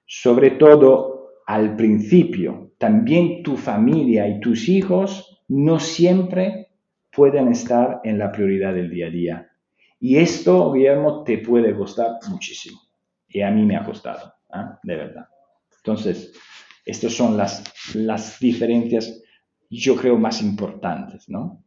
Sobre 0.07 0.53
todo 0.53 1.31
al 1.47 1.77
principio. 1.77 2.73
También 2.79 3.43
tu 3.43 3.57
familia 3.57 4.29
y 4.29 4.41
tus 4.41 4.69
hijos 4.69 5.43
no 5.49 5.81
siempre 5.81 6.69
pueden 7.11 7.49
estar 7.49 8.01
en 8.05 8.19
la 8.19 8.31
prioridad 8.31 8.75
del 8.75 8.91
día 8.91 9.07
a 9.07 9.11
día. 9.11 9.47
Y 10.00 10.16
esto, 10.16 10.72
Guillermo, 10.72 11.24
te 11.24 11.38
puede 11.38 11.76
costar 11.76 12.18
muchísimo. 12.28 12.80
Y 13.28 13.42
a 13.42 13.50
mí 13.50 13.64
me 13.64 13.76
ha 13.76 13.84
costado, 13.84 14.32
¿eh? 14.54 14.64
de 14.82 14.96
verdad. 14.96 15.28
Entonces, 15.78 16.32
estas 16.84 17.12
son 17.12 17.37
las, 17.37 17.64
las 17.94 18.38
diferencias, 18.38 19.22
yo 19.68 19.96
creo, 19.96 20.16
más 20.16 20.40
importantes, 20.40 21.28
¿no? 21.28 21.62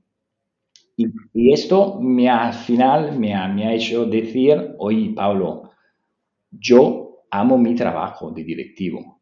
Y, 0.97 1.51
esto 1.51 1.99
me 2.01 2.29
al 2.29 2.53
final 2.53 3.17
me 3.17 3.33
ha, 3.33 3.47
me 3.47 3.67
ha 3.67 3.73
hecho 3.73 4.05
decir, 4.05 4.75
oye, 4.77 5.11
Pablo, 5.15 5.71
yo 6.51 7.25
amo 7.31 7.57
mi 7.57 7.75
trabajo 7.75 8.31
de 8.31 8.43
directivo. 8.43 9.21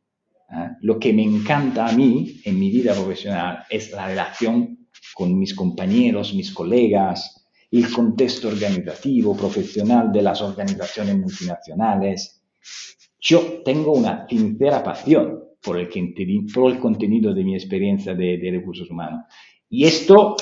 ¿eh? 0.52 0.72
Lo 0.82 1.00
que 1.00 1.14
me 1.14 1.24
encanta 1.24 1.88
a 1.88 1.92
mí 1.94 2.42
en 2.44 2.60
mi 2.60 2.70
vida 2.70 2.94
profesional 2.94 3.64
es 3.70 3.92
la 3.92 4.08
relación 4.08 4.88
con 5.14 5.38
mis 5.38 5.54
compañeros, 5.54 6.34
mis 6.34 6.52
colegas, 6.54 7.39
el 7.72 7.92
contexto 7.92 8.48
organizativo, 8.48 9.36
profesional 9.36 10.12
de 10.12 10.22
las 10.22 10.42
organizaciones 10.42 11.18
multinacionales. 11.18 12.44
Yo 13.20 13.62
tengo 13.64 13.94
una 13.94 14.28
sincera 14.28 14.84
pasión 14.84 15.44
por 15.62 15.78
el, 15.78 15.90
por 16.54 16.72
el 16.72 16.80
contenido 16.80 17.34
de 17.34 17.44
mi 17.44 17.56
experiencia 17.56 18.14
de, 18.14 18.38
de 18.38 18.52
recursos 18.52 18.90
humanos. 18.90 19.26
Y 19.70 19.86
esto 19.86 20.36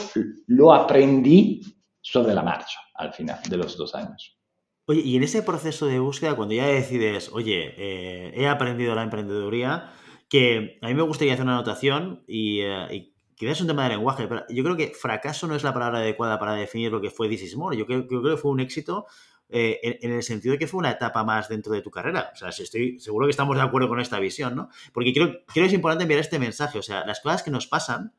lo 0.48 0.74
aprendí 0.74 1.62
sobre 2.02 2.34
la 2.34 2.44
marcha 2.44 2.80
al 2.96 3.14
final 3.14 3.40
de 3.50 3.58
los 3.58 3.78
dos 3.78 3.94
años. 3.94 4.38
Oye, 4.86 5.02
y 5.02 5.18
en 5.18 5.24
ese 5.24 5.44
proceso 5.44 5.86
de 5.86 6.00
búsqueda, 6.00 6.38
cuando 6.38 6.56
ya 6.56 6.68
decides, 6.68 7.30
oye, 7.34 7.74
eh, 7.78 8.32
he 8.36 8.48
aprendido 8.48 8.96
la 8.96 9.04
emprendeduría, 9.04 9.92
que 10.30 10.80
a 10.82 10.88
mí 10.88 10.94
me 10.94 11.02
gustaría 11.02 11.34
hacer 11.34 11.44
una 11.44 11.56
anotación 11.56 12.24
y, 12.26 12.62
eh, 12.62 12.88
y 12.92 13.14
quizás 13.38 13.58
es 13.58 13.62
un 13.62 13.68
tema 13.68 13.84
de 13.84 13.90
lenguaje, 13.90 14.28
pero 14.28 14.44
yo 14.50 14.64
creo 14.64 14.76
que 14.76 14.88
fracaso 14.88 15.48
no 15.48 15.56
es 15.56 15.64
la 15.64 15.74
palabra 15.74 16.00
adecuada 16.00 16.40
para 16.40 16.54
definir 16.54 16.92
lo 16.92 17.00
que 17.00 17.12
fue 17.12 17.30
This 17.30 17.44
is 17.44 17.56
More. 17.56 17.78
Yo 17.78 17.86
creo, 17.86 18.08
que 18.08 18.38
fue 18.38 18.52
un 18.52 18.60
éxito 18.60 19.06
eh, 19.48 19.80
en, 20.02 20.12
el 20.12 20.24
sentido 20.24 20.54
de 20.54 20.60
que 20.60 20.66
fue 20.66 20.80
una 20.80 20.90
etapa 20.90 21.24
más 21.24 21.48
dentro 21.48 21.72
de 21.74 21.84
tu 21.84 21.92
carrera. 21.92 22.32
O 22.34 22.36
sea, 22.36 22.50
estoy 22.50 23.00
seguro 23.00 23.28
que 23.28 23.32
estamos 23.32 23.56
de 23.56 23.62
acuerdo 23.62 23.88
con 23.90 24.00
esta 24.00 24.20
visión, 24.20 24.56
¿no? 24.56 24.70
Porque 24.92 25.14
creo, 25.14 25.38
que 25.54 25.64
es 25.64 25.72
importante 25.72 26.04
enviar 26.04 26.20
este 26.20 26.40
mensaje. 26.40 26.80
O 26.80 26.84
sea, 26.84 27.06
las 27.06 27.20
cosas 27.20 27.44
que 27.44 27.52
nos 27.52 27.68
pasan 27.68 28.12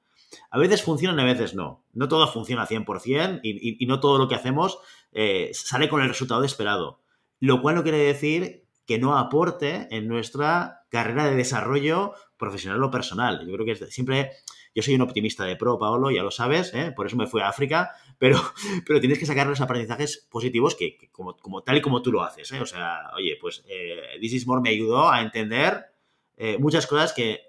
a 0.51 0.59
veces 0.59 0.83
funcionan, 0.83 1.19
a 1.19 1.25
veces 1.25 1.55
no. 1.55 1.83
No 1.93 2.07
todo 2.07 2.29
funciona 2.29 2.67
100% 2.67 3.41
y, 3.43 3.83
y, 3.83 3.87
no 3.87 3.99
todo 3.99 4.19
lo 4.19 4.29
que 4.29 4.37
hacemos 4.37 4.79
eh, 5.11 5.51
sale 5.53 5.89
con 5.89 6.01
el 6.01 6.09
resultado 6.09 6.45
esperado. 6.45 7.01
Lo 7.41 7.61
cual 7.61 7.75
no 7.75 7.83
quiere 7.83 7.99
decir 7.99 8.65
que 8.87 8.99
no 8.99 9.19
aporte 9.19 9.89
en 9.91 10.07
nuestra 10.07 10.85
carrera 10.91 11.27
de 11.27 11.35
desarrollo 11.35 12.15
profesional 12.37 12.83
o 12.85 12.91
personal. 12.91 13.45
Yo 13.47 13.53
creo 13.55 13.67
que 13.67 13.87
siempre 13.91 14.31
yo 14.75 14.83
soy 14.83 14.95
un 14.95 15.03
optimista 15.03 15.45
de 15.45 15.57
pro, 15.57 15.79
Paolo, 15.79 16.11
ya 16.11 16.23
lo 16.23 16.31
sabes, 16.31 16.73
¿eh? 16.75 16.93
por 16.95 17.07
eso 17.07 17.17
me 17.17 17.27
fui 17.27 17.41
a 17.41 17.49
África, 17.49 17.93
pero, 18.19 18.39
pero 18.87 19.01
tienes 19.01 19.19
que 19.19 19.27
sacar 19.27 19.47
los 19.47 19.61
aprendizajes 19.61 20.27
positivos 20.31 20.75
que, 20.75 21.11
como, 21.13 21.37
como, 21.37 21.63
tal 21.63 21.77
y 21.77 21.81
como 21.81 22.03
tú 22.03 22.13
lo 22.13 22.23
haces. 22.23 22.51
¿eh? 22.53 22.61
O 22.61 22.67
sea, 22.67 23.11
oye, 23.17 23.37
pues 23.41 23.65
eh, 23.69 24.19
This 24.21 24.35
is 24.35 24.47
More 24.47 24.61
me 24.63 24.71
ayudó 24.71 25.11
a 25.11 25.23
entender 25.23 25.87
muchas 26.61 26.87
cosas 26.87 27.13
que 27.13 27.41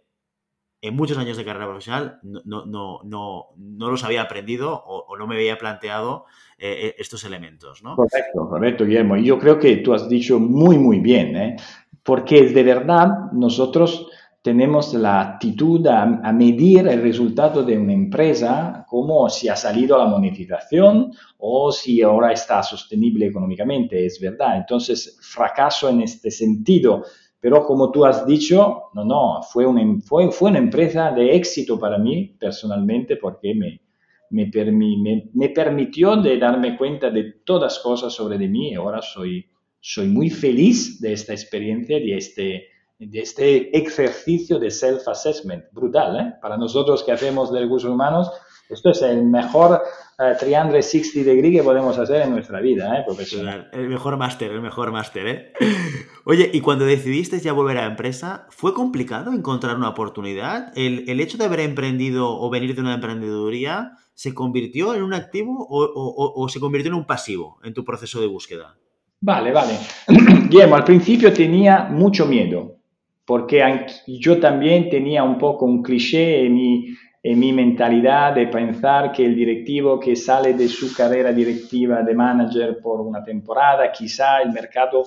en 0.81 0.95
muchos 0.95 1.15
años 1.19 1.37
de 1.37 1.45
carrera 1.45 1.67
profesional 1.67 2.19
no, 2.23 2.41
no, 2.65 3.01
no, 3.03 3.49
no, 3.55 3.91
los 3.91 4.03
había 4.03 4.23
aprendido 4.23 4.73
o, 4.83 5.15
no 5.15 5.27
me 5.27 5.35
había 5.35 5.59
planteado 5.59 6.25
estos 6.57 7.23
elementos. 7.23 7.83
¿no? 7.83 7.95
Correcto, 7.95 8.49
correcto, 8.49 8.85
Guillermo. 8.85 9.15
Y 9.15 9.25
yo 9.25 9.37
creo 9.37 9.59
que 9.59 9.77
tú 9.77 9.93
has 9.93 10.09
dicho 10.09 10.39
muy, 10.39 10.79
muy 10.79 10.97
bien, 10.97 11.57
porque 12.01 12.47
de 12.47 12.63
verdad 12.63 13.31
nosotros 13.31 14.09
tenemos 14.41 14.93
la 14.93 15.21
actitud 15.21 15.85
a, 15.87 16.05
medir 16.31 16.87
el 16.87 17.01
resultado 17.01 17.63
de 17.63 17.77
una 17.77 17.93
empresa 17.93 18.85
como 18.87 19.29
si 19.29 19.49
ha 19.49 19.55
salido 19.55 19.97
la 19.97 20.05
monetización 20.05 21.11
o 21.37 21.71
si 21.71 22.01
ahora 22.01 22.31
está 22.31 22.63
sostenible 22.63 23.25
económicamente, 23.27 24.05
es 24.05 24.19
verdad. 24.19 24.57
Entonces, 24.57 25.19
fracaso 25.21 25.89
en 25.89 26.01
este 26.01 26.31
sentido 26.31 27.03
Pero 27.41 27.65
como 27.65 27.89
tú 27.89 28.05
has 28.05 28.25
dicho, 28.25 28.89
no, 28.93 29.05
no, 29.05 29.41
fue 29.41 29.65
una, 29.65 29.81
fue, 30.01 30.29
fue 30.31 30.49
una 30.49 30.59
empresa 30.59 31.11
de 31.11 31.35
éxito 31.35 31.79
para 31.79 31.97
mí 31.97 32.35
personalmente 32.37 33.15
porque 33.15 33.55
me, 33.55 33.81
me, 34.29 35.29
me, 35.33 35.49
permitió 35.49 36.17
de 36.17 36.37
darme 36.37 36.77
cuenta 36.77 37.09
de 37.09 37.23
todas 37.45 37.79
cosas 37.79 38.13
sobre 38.13 38.37
de 38.37 38.49
mí 38.49 38.71
y 38.71 38.75
ahora 38.75 39.01
soy, 39.01 39.45
soy 39.79 40.07
muy 40.07 40.29
feliz 40.29 40.99
de 40.99 41.13
esta 41.13 41.31
experiencia, 41.33 41.97
de 41.97 42.17
este, 42.17 42.67
de 42.99 43.19
este 43.21 43.77
ejercicio 43.77 44.59
de 44.59 44.69
self-assessment. 44.69 45.65
Brutal, 45.71 46.19
¿eh? 46.19 46.33
Para 46.41 46.57
nosotros 46.57 47.03
que 47.03 47.13
hacemos 47.13 47.51
de 47.51 47.61
recursos 47.61 47.89
humanos, 47.89 48.29
esto 48.69 48.91
es 48.91 49.01
el 49.01 49.23
mejor 49.23 49.81
uh, 50.19 50.37
triangle 50.37 50.83
60 50.83 51.27
degree 51.27 51.51
que 51.53 51.63
podemos 51.63 51.97
hacer 51.97 52.23
en 52.23 52.31
nuestra 52.31 52.59
vida, 52.59 52.99
¿eh, 52.99 53.03
profesional? 53.05 53.69
El 53.71 53.87
mejor 53.87 54.17
máster, 54.17 54.51
el 54.51 54.61
mejor 54.61 54.91
máster, 54.91 55.27
¿eh? 55.27 55.53
Oye, 56.25 56.51
y 56.53 56.59
cuando 56.59 56.85
decidiste 56.85 57.39
ya 57.39 57.53
volver 57.53 57.77
a 57.77 57.81
la 57.81 57.87
empresa, 57.87 58.45
¿fue 58.49 58.73
complicado 58.73 59.31
encontrar 59.31 59.77
una 59.77 59.89
oportunidad? 59.89 60.71
¿El, 60.75 61.09
el 61.09 61.21
hecho 61.21 61.37
de 61.37 61.45
haber 61.45 61.61
emprendido 61.61 62.29
o 62.29 62.49
venir 62.49 62.75
de 62.75 62.81
una 62.81 62.95
emprendeduría 62.95 63.93
se 64.13 64.33
convirtió 64.33 64.93
en 64.93 65.03
un 65.03 65.13
activo 65.13 65.65
o, 65.67 65.83
o, 65.85 66.43
o 66.43 66.49
se 66.49 66.59
convirtió 66.59 66.91
en 66.91 66.97
un 66.97 67.05
pasivo 67.05 67.59
en 67.63 67.73
tu 67.73 67.85
proceso 67.85 68.19
de 68.19 68.27
búsqueda? 68.27 68.77
Vale, 69.21 69.51
vale. 69.51 69.79
Guillermo, 70.49 70.75
al 70.75 70.83
principio 70.83 71.33
tenía 71.33 71.85
mucho 71.85 72.25
miedo, 72.25 72.78
porque 73.29 73.61
yo 74.07 74.39
también 74.39 74.89
tenía 74.89 75.23
un 75.23 75.37
poco 75.37 75.63
un 75.63 75.83
cliché 75.83 76.47
en 76.47 76.55
mi 76.55 76.95
en 77.21 77.37
mi 77.37 77.53
mentalidad 77.53 78.33
de 78.33 78.47
pensar 78.47 79.11
que 79.11 79.23
el 79.23 79.35
directivo 79.35 79.99
que 79.99 80.15
sale 80.15 80.55
de 80.55 80.67
su 80.67 80.95
carrera 80.95 81.31
directiva 81.31 82.01
de 82.01 82.15
manager 82.15 82.79
por 82.81 83.01
una 83.01 83.23
temporada, 83.23 83.91
quizá 83.91 84.41
el 84.41 84.51
mercado 84.51 85.03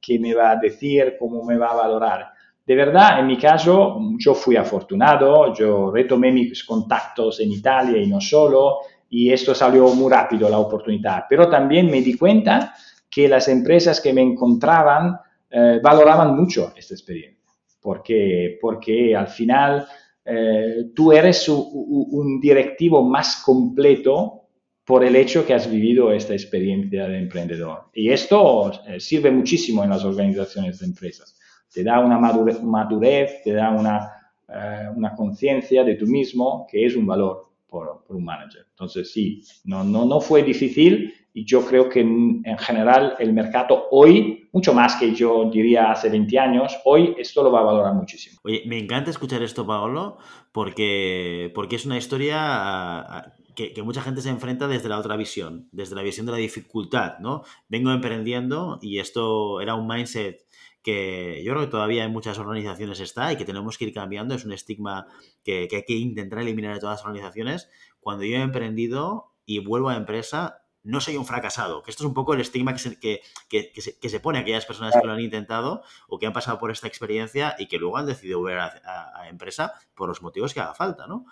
que 0.00 0.16
me 0.20 0.32
va 0.32 0.52
a 0.52 0.56
decir 0.56 1.16
cómo 1.18 1.42
me 1.42 1.56
va 1.56 1.72
a 1.72 1.74
valorar. 1.74 2.28
De 2.64 2.74
verdad, 2.76 3.18
en 3.18 3.26
mi 3.26 3.36
caso, 3.36 3.98
yo 4.16 4.32
fui 4.34 4.54
afortunado, 4.54 5.52
yo 5.52 5.90
retomé 5.90 6.30
mis 6.30 6.62
contactos 6.62 7.40
en 7.40 7.50
Italia 7.50 8.00
y 8.00 8.06
no 8.06 8.20
solo, 8.20 8.80
y 9.08 9.32
esto 9.32 9.56
salió 9.56 9.88
muy 9.88 10.12
rápido 10.12 10.48
la 10.48 10.58
oportunidad, 10.58 11.24
pero 11.28 11.48
también 11.48 11.90
me 11.90 12.00
di 12.00 12.16
cuenta 12.16 12.74
que 13.10 13.26
las 13.26 13.48
empresas 13.48 14.00
que 14.00 14.12
me 14.12 14.20
encontraban 14.20 15.18
eh, 15.52 15.80
valoraban 15.82 16.36
mucho 16.36 16.72
esta 16.76 16.94
experiencia, 16.94 17.39
porque, 17.80 18.58
porque 18.60 19.14
al 19.14 19.28
final 19.28 19.86
eh, 20.24 20.90
tú 20.94 21.12
eres 21.12 21.48
un, 21.48 22.40
directivo 22.40 23.02
más 23.02 23.42
completo 23.44 24.42
por 24.84 25.04
el 25.04 25.16
hecho 25.16 25.46
que 25.46 25.54
has 25.54 25.70
vivido 25.70 26.12
esta 26.12 26.32
experiencia 26.32 27.06
de 27.06 27.18
emprendedor. 27.18 27.90
Y 27.94 28.10
esto 28.10 28.72
eh, 28.86 29.00
sirve 29.00 29.30
muchísimo 29.30 29.84
en 29.84 29.90
las 29.90 30.04
organizaciones 30.04 30.80
de 30.80 30.86
empresas. 30.86 31.38
Te 31.72 31.84
da 31.84 32.00
una 32.00 32.18
madurez, 32.18 33.42
te 33.42 33.52
da 33.52 33.70
una, 33.70 34.10
eh, 34.48 34.88
una 34.94 35.14
conciencia 35.14 35.84
de 35.84 35.94
tú 35.94 36.06
mismo 36.06 36.66
que 36.68 36.86
es 36.86 36.96
un 36.96 37.06
valor 37.06 37.50
por, 37.68 38.04
por, 38.04 38.16
un 38.16 38.24
manager. 38.24 38.66
Entonces, 38.70 39.12
sí, 39.12 39.44
no, 39.64 39.84
no, 39.84 40.04
no 40.04 40.20
fue 40.20 40.42
difícil 40.42 41.14
y 41.32 41.44
yo 41.44 41.64
creo 41.64 41.88
que 41.88 42.00
en, 42.00 42.42
general 42.58 43.14
el 43.18 43.32
mercado 43.32 43.86
hoy, 43.90 44.39
mucho 44.52 44.74
más 44.74 44.96
que 44.96 45.14
yo 45.14 45.48
diría 45.50 45.90
hace 45.92 46.08
20 46.08 46.38
años, 46.38 46.78
hoy 46.84 47.14
esto 47.18 47.42
lo 47.42 47.52
va 47.52 47.60
a 47.60 47.64
valorar 47.64 47.94
muchísimo. 47.94 48.38
Oye, 48.42 48.62
me 48.66 48.78
encanta 48.78 49.10
escuchar 49.10 49.42
esto, 49.42 49.66
Paolo, 49.66 50.18
porque, 50.52 51.52
porque 51.54 51.76
es 51.76 51.86
una 51.86 51.96
historia 51.96 53.34
que, 53.54 53.72
que, 53.72 53.82
mucha 53.82 54.02
gente 54.02 54.22
se 54.22 54.30
enfrenta 54.30 54.68
desde 54.68 54.88
la 54.88 54.98
otra 54.98 55.16
visión, 55.16 55.68
desde 55.72 55.94
la 55.94 56.02
visión 56.02 56.26
de 56.26 56.32
la 56.32 56.38
dificultad, 56.38 57.18
¿no? 57.20 57.42
Vengo 57.68 57.92
emprendiendo 57.92 58.78
y 58.82 58.98
esto 58.98 59.60
era 59.60 59.74
un 59.74 59.86
mindset 59.86 60.44
que 60.82 61.42
yo 61.44 61.52
creo 61.52 61.64
que 61.66 61.70
todavía 61.70 62.04
en 62.04 62.12
muchas 62.12 62.38
organizaciones 62.38 63.00
está 63.00 63.32
y 63.32 63.36
que 63.36 63.44
tenemos 63.44 63.76
que 63.76 63.84
ir 63.84 63.92
cambiando, 63.92 64.34
es 64.34 64.44
un 64.44 64.52
estigma 64.52 65.06
que, 65.44 65.68
que 65.68 65.76
hay 65.76 65.84
que 65.84 65.94
intentar 65.94 66.40
eliminar 66.40 66.74
de 66.74 66.80
todas 66.80 67.00
las 67.00 67.06
organizaciones. 67.06 67.68
Cuando 68.00 68.24
yo 68.24 68.36
he 68.36 68.40
emprendido 68.40 69.34
y 69.44 69.58
vuelvo 69.58 69.90
a 69.90 69.96
empresa, 69.96 70.62
no 70.82 71.00
soy 71.00 71.16
un 71.16 71.26
fracasado, 71.26 71.82
que 71.82 71.90
esto 71.90 72.04
es 72.04 72.08
un 72.08 72.14
poco 72.14 72.34
el 72.34 72.40
estigma 72.40 72.72
que 72.72 72.78
se, 72.78 72.98
que, 72.98 73.20
que, 73.48 73.70
que 73.72 74.08
se, 74.08 74.20
pone 74.20 74.38
a 74.38 74.42
aquellas 74.42 74.66
personas 74.66 74.94
que 74.98 75.06
lo 75.06 75.12
han 75.12 75.20
intentado 75.20 75.82
o 76.08 76.18
que 76.18 76.26
han 76.26 76.32
pasado 76.32 76.58
por 76.58 76.70
esta 76.70 76.86
experiencia 76.86 77.54
y 77.58 77.66
que 77.66 77.78
luego 77.78 77.98
han 77.98 78.06
decidido 78.06 78.38
volver 78.38 78.58
a, 78.58 79.12
a, 79.14 79.28
empresa 79.28 79.74
por 79.94 80.08
los 80.08 80.22
motivos 80.22 80.54
que 80.54 80.60
haga 80.60 80.74
falta, 80.74 81.06
¿no? 81.06 81.26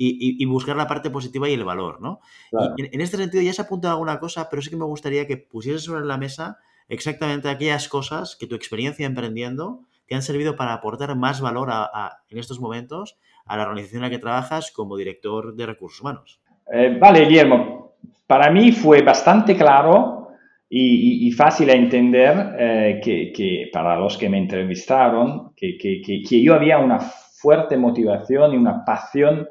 Y, 0.00 0.40
y, 0.40 0.44
buscar 0.46 0.76
la 0.76 0.86
parte 0.86 1.10
positiva 1.10 1.48
y 1.48 1.54
el 1.54 1.64
valor, 1.64 2.00
¿no? 2.00 2.20
Claro. 2.50 2.74
Y 2.76 2.82
en, 2.82 2.94
en, 2.94 3.00
este 3.00 3.16
sentido 3.16 3.42
ya 3.42 3.52
se 3.52 3.62
ha 3.62 3.64
apuntado 3.64 3.94
alguna 3.94 4.20
cosa, 4.20 4.48
pero 4.48 4.62
sí 4.62 4.70
que 4.70 4.76
me 4.76 4.84
gustaría 4.84 5.26
que 5.26 5.36
pusieses 5.36 5.82
sobre 5.82 6.04
la 6.04 6.16
mesa 6.16 6.58
exactamente 6.88 7.48
aquellas 7.48 7.88
cosas 7.88 8.36
que 8.36 8.46
tu 8.46 8.54
experiencia 8.54 9.06
emprendiendo 9.06 9.80
te 10.06 10.14
han 10.14 10.22
servido 10.22 10.54
para 10.54 10.72
aportar 10.72 11.16
más 11.16 11.40
valor 11.40 11.70
a, 11.72 11.82
a, 11.82 12.22
en 12.28 12.38
estos 12.38 12.60
momentos 12.60 13.18
a 13.44 13.56
la 13.56 13.64
organización 13.64 14.04
en 14.04 14.10
la 14.10 14.16
que 14.16 14.20
trabajas 14.20 14.70
como 14.70 14.96
director 14.96 15.56
de 15.56 15.66
recursos 15.66 16.00
humanos. 16.00 16.40
Eh, 16.72 16.96
vale, 17.00 17.26
Guillermo, 17.26 17.87
para 18.28 18.50
mí 18.52 18.72
fue 18.72 19.02
bastante 19.02 19.56
claro 19.56 20.28
y, 20.68 21.24
y, 21.24 21.28
y 21.28 21.32
fácil 21.32 21.70
a 21.70 21.72
entender 21.72 22.54
eh, 22.58 23.00
que, 23.02 23.32
que, 23.32 23.70
para 23.72 23.96
los 23.96 24.18
que 24.18 24.28
me 24.28 24.36
entrevistaron, 24.36 25.54
que, 25.56 25.78
que, 25.78 26.42
yo 26.42 26.54
había 26.54 26.78
una 26.78 27.00
fuerte 27.00 27.78
motivación 27.78 28.52
y 28.52 28.56
una 28.58 28.84
pasión 28.84 29.48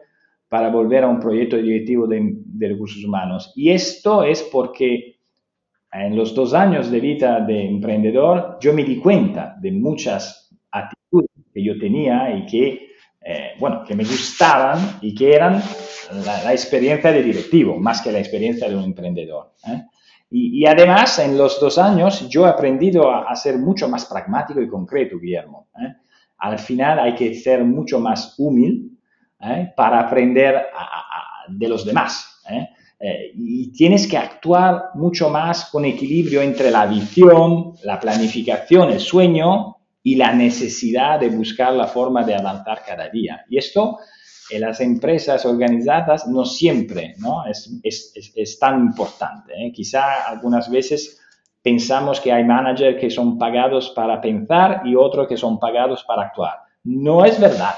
para 0.48 0.70
volver 0.70 1.04
a 1.04 1.08
un 1.08 1.20
proyecto 1.20 1.58
directivo 1.58 2.06
de, 2.06 2.22
de, 2.22 2.68
recursos 2.68 3.04
humanos. 3.04 3.52
Y 3.56 3.72
esto 3.72 4.24
es 4.24 4.44
porque 4.44 5.18
en 5.92 6.16
los 6.16 6.36
dos 6.36 6.54
años 6.54 6.92
de 6.92 7.00
vida 7.00 7.42
de 7.42 7.66
emprendedor 7.66 8.60
yo 8.62 8.74
me 8.74 8.84
di 8.84 8.98
cuenta 9.00 9.56
de 9.60 9.72
muchas 9.72 10.56
actitudes 10.70 11.32
que 11.52 11.64
yo 11.64 11.80
tenía 11.80 12.30
y 12.38 12.46
que, 12.46 12.90
eh, 13.26 13.54
bueno, 13.60 13.84
que 13.88 13.96
me 13.96 14.04
gustaban 14.04 15.00
y 15.02 15.16
que 15.16 15.34
eran 15.34 15.64
la, 16.14 16.52
experiencia 16.52 17.12
de 17.12 17.24
directivo, 17.24 17.78
más 17.78 18.02
que 18.02 18.12
la 18.12 18.20
experiencia 18.20 18.70
de 18.70 18.76
un 18.76 18.84
emprendedor. 18.84 19.54
¿eh? 19.68 19.84
Y, 20.30 20.66
además, 20.66 21.20
en 21.20 21.38
los 21.38 21.60
dos 21.60 21.78
años, 21.78 22.28
yo 22.28 22.46
he 22.46 22.50
aprendido 22.50 23.10
a, 23.10 23.34
ser 23.36 23.58
mucho 23.58 23.88
más 23.88 24.06
pragmático 24.06 24.62
y 24.62 24.68
concreto, 24.68 25.18
Guillermo. 25.18 25.70
¿eh? 25.80 25.96
Al 26.40 26.60
final 26.60 27.00
hay 27.00 27.16
que 27.16 27.34
ser 27.34 27.64
mucho 27.64 28.00
más 28.00 28.36
humilde 28.38 28.96
¿eh? 29.40 29.72
para 29.76 30.02
aprender 30.02 30.68
de 31.48 31.70
los 31.70 31.86
demás. 31.86 32.34
Y 33.36 33.72
tienes 33.74 34.08
que 34.08 34.18
actuar 34.18 34.90
mucho 34.96 35.30
más 35.30 35.70
con 35.70 35.86
equilibrio 35.86 36.42
entre 36.42 36.72
la 36.72 36.88
visión, 36.88 37.74
la 37.84 38.00
planificación, 38.00 38.90
el 38.90 39.00
sueño 39.00 39.78
y 40.02 40.16
la 40.16 40.34
necesidad 40.34 41.20
de 41.20 41.30
buscar 41.30 41.74
la 41.74 41.86
forma 41.86 42.24
de 42.24 42.36
avanzar 42.36 42.82
cada 42.86 43.08
día. 43.10 43.46
Y 43.50 43.58
esto 43.58 44.00
en 44.50 44.62
las 44.62 44.80
empresas 44.82 45.46
organizadas 45.46 46.28
no 46.28 46.46
siempre 46.46 47.16
¿no? 47.20 47.46
Es, 47.46 47.70
es, 47.84 48.12
es, 48.16 48.34
es, 48.36 48.60
tan 48.60 48.80
importante. 48.80 49.54
¿eh? 49.54 49.72
Quizá 49.74 50.28
algunas 50.28 50.70
veces 50.70 51.22
pensamos 51.62 52.22
que 52.22 52.32
hay 52.32 52.44
managers 52.44 53.00
que 53.00 53.10
son 53.10 53.38
pagados 53.38 53.90
para 53.90 54.22
pensar 54.22 54.82
y 54.86 54.96
otros 54.96 55.28
que 55.28 55.38
son 55.38 55.60
pagados 55.60 56.04
para 56.06 56.24
actuar. 56.24 56.60
No 56.84 57.26
es 57.26 57.40
verdad. 57.40 57.74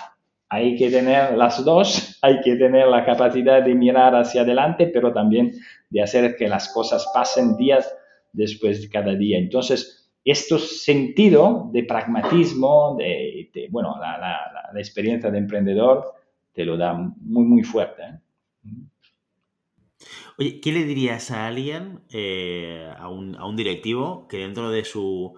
Hay 0.50 0.76
que 0.76 0.90
tener 0.90 1.38
las 1.38 1.64
dos, 1.64 2.20
hay 2.22 2.42
que 2.42 2.56
tener 2.56 2.88
la 2.88 3.06
capacidad 3.06 3.64
de 3.64 3.74
mirar 3.74 4.16
hacia 4.16 4.42
adelante, 4.42 4.88
pero 4.88 5.12
también 5.12 5.54
de 5.90 6.02
hacer 6.02 6.36
que 6.36 6.48
las 6.48 6.70
cosas 6.70 7.10
pasen 7.14 7.56
días 7.58 7.92
después 8.32 8.82
de 8.82 8.90
cada 8.90 9.16
día. 9.16 9.40
Entonces, 9.40 10.12
este 10.24 10.60
sentido 10.60 11.70
de 11.74 11.84
pragmatismo, 11.84 12.96
de, 12.98 13.50
bueno, 13.72 13.96
la, 14.00 14.20
la 14.72 14.80
experiencia 14.80 15.32
de 15.32 15.38
emprendedor, 15.40 16.19
te 16.54 16.66
lo 16.66 16.78
da 16.78 16.94
muy, 16.94 17.46
muy 17.46 17.64
fuerte. 17.64 18.02
¿eh? 18.04 18.20
Oye, 20.38 20.62
¿qué 20.62 20.72
le 20.72 20.86
dirías 20.86 21.32
a 21.32 21.48
alguien, 21.48 22.02
eh, 22.10 22.90
a, 22.98 23.10
un, 23.10 23.36
a, 23.36 23.46
un, 23.46 23.56
directivo, 23.56 24.28
que 24.28 24.38
dentro 24.38 24.70
de 24.70 24.86
su 24.86 25.36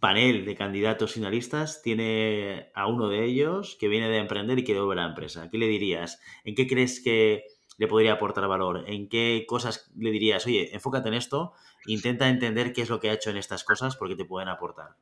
panel 0.00 0.44
de 0.44 0.54
candidatos 0.54 1.12
finalistas 1.12 1.80
tiene 1.82 2.70
a 2.74 2.86
uno 2.88 3.08
de 3.08 3.24
ellos 3.24 3.76
que 3.78 3.88
viene 3.88 4.08
de 4.08 4.18
emprender 4.18 4.58
y 4.58 4.64
quiere 4.64 4.80
volver 4.80 4.98
a 4.98 5.02
la 5.02 5.08
empresa? 5.08 5.48
¿Qué 5.50 5.58
le 5.58 5.68
dirías? 5.68 6.20
¿En 6.44 6.54
qué 6.54 6.66
crees 6.66 7.00
que 7.00 7.44
le 7.78 7.88
podría 7.88 8.14
aportar 8.14 8.46
valor? 8.48 8.84
¿En 8.86 9.08
qué 9.08 9.44
cosas 9.48 9.90
le 9.96 10.10
dirías, 10.10 10.46
oye, 10.46 10.74
enfócate 10.74 11.08
en 11.08 11.14
esto, 11.14 11.52
intenta 11.86 12.28
entender 12.28 12.72
qué 12.72 12.82
es 12.82 12.90
lo 12.90 13.00
que 13.00 13.10
ha 13.10 13.14
hecho 13.14 13.30
en 13.30 13.36
estas 13.36 13.64
cosas 13.64 13.96
porque 13.96 14.16
te 14.16 14.24
pueden 14.24 14.48
aportar? 14.48 14.96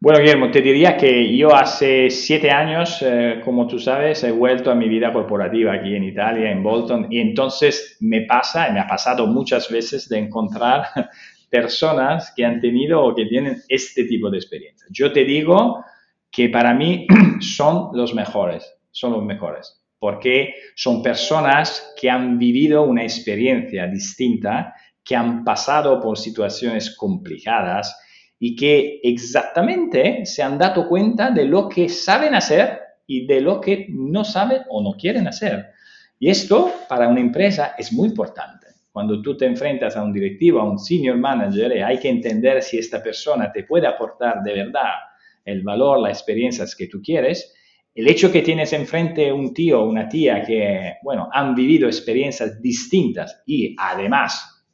Bueno, 0.00 0.20
Guillermo, 0.20 0.50
te 0.50 0.60
diría 0.60 0.96
que 0.98 1.34
yo 1.34 1.54
hace 1.54 2.10
siete 2.10 2.50
años, 2.50 2.98
eh, 3.00 3.40
como 3.42 3.66
tú 3.66 3.78
sabes, 3.78 4.22
he 4.22 4.30
vuelto 4.32 4.70
a 4.70 4.74
mi 4.74 4.86
vida 4.86 5.10
corporativa 5.12 5.72
aquí 5.72 5.94
en 5.94 6.04
Italia, 6.04 6.50
en 6.50 6.62
Bolton, 6.62 7.06
y 7.10 7.20
entonces 7.20 7.96
me 8.00 8.22
pasa, 8.22 8.70
me 8.70 8.80
ha 8.80 8.86
pasado 8.86 9.26
muchas 9.26 9.70
veces 9.70 10.06
de 10.10 10.18
encontrar 10.18 10.84
personas 11.50 12.34
que 12.36 12.44
han 12.44 12.60
tenido 12.60 13.02
o 13.02 13.14
que 13.14 13.24
tienen 13.24 13.62
este 13.68 14.04
tipo 14.04 14.28
de 14.28 14.36
experiencia. 14.36 14.86
Yo 14.90 15.10
te 15.10 15.24
digo 15.24 15.82
que 16.30 16.50
para 16.50 16.74
mí 16.74 17.06
son 17.40 17.88
los 17.94 18.14
mejores, 18.14 18.76
son 18.90 19.12
los 19.12 19.24
mejores, 19.24 19.82
porque 19.98 20.52
son 20.76 21.02
personas 21.02 21.94
que 21.98 22.10
han 22.10 22.38
vivido 22.38 22.82
una 22.82 23.04
experiencia 23.04 23.86
distinta, 23.86 24.74
que 25.02 25.16
han 25.16 25.44
pasado 25.44 25.98
por 25.98 26.18
situaciones 26.18 26.94
complicadas, 26.94 27.98
y 28.46 28.54
que 28.54 29.00
exactamente 29.02 30.26
se 30.26 30.42
han 30.42 30.58
dado 30.58 30.86
cuenta 30.86 31.30
de 31.30 31.46
lo 31.46 31.66
que 31.66 31.88
saben 31.88 32.34
hacer 32.34 32.78
y 33.06 33.26
de 33.26 33.40
lo 33.40 33.58
que 33.58 33.86
no 33.88 34.22
saben 34.22 34.60
o 34.68 34.82
no 34.82 34.98
quieren 34.98 35.26
hacer. 35.26 35.68
Y 36.18 36.28
esto 36.28 36.70
para 36.86 37.08
una 37.08 37.20
empresa 37.20 37.74
es 37.78 37.90
muy 37.90 38.10
importante. 38.10 38.66
Cuando 38.92 39.22
tú 39.22 39.34
te 39.34 39.46
enfrentas 39.46 39.96
a 39.96 40.02
un 40.02 40.12
directivo, 40.12 40.60
a 40.60 40.70
un 40.70 40.78
senior 40.78 41.16
manager, 41.16 41.72
eh, 41.72 41.82
hay 41.82 41.98
que 41.98 42.10
entender 42.10 42.62
si 42.62 42.76
esta 42.76 43.02
persona 43.02 43.50
te 43.50 43.64
puede 43.64 43.86
aportar 43.86 44.42
de 44.42 44.52
verdad 44.52 44.92
el 45.42 45.62
valor, 45.62 46.00
las 46.00 46.18
experiencias 46.18 46.76
que 46.76 46.86
tú 46.86 47.00
quieres. 47.00 47.54
El 47.94 48.08
hecho 48.08 48.30
que 48.30 48.42
tienes 48.42 48.74
enfrente 48.74 49.32
un 49.32 49.54
tío 49.54 49.80
o 49.80 49.88
una 49.88 50.06
tía 50.06 50.42
que, 50.42 50.96
bueno, 51.02 51.30
han 51.32 51.54
vivido 51.54 51.86
experiencias 51.86 52.60
distintas 52.60 53.42
y 53.46 53.74
además, 53.78 54.66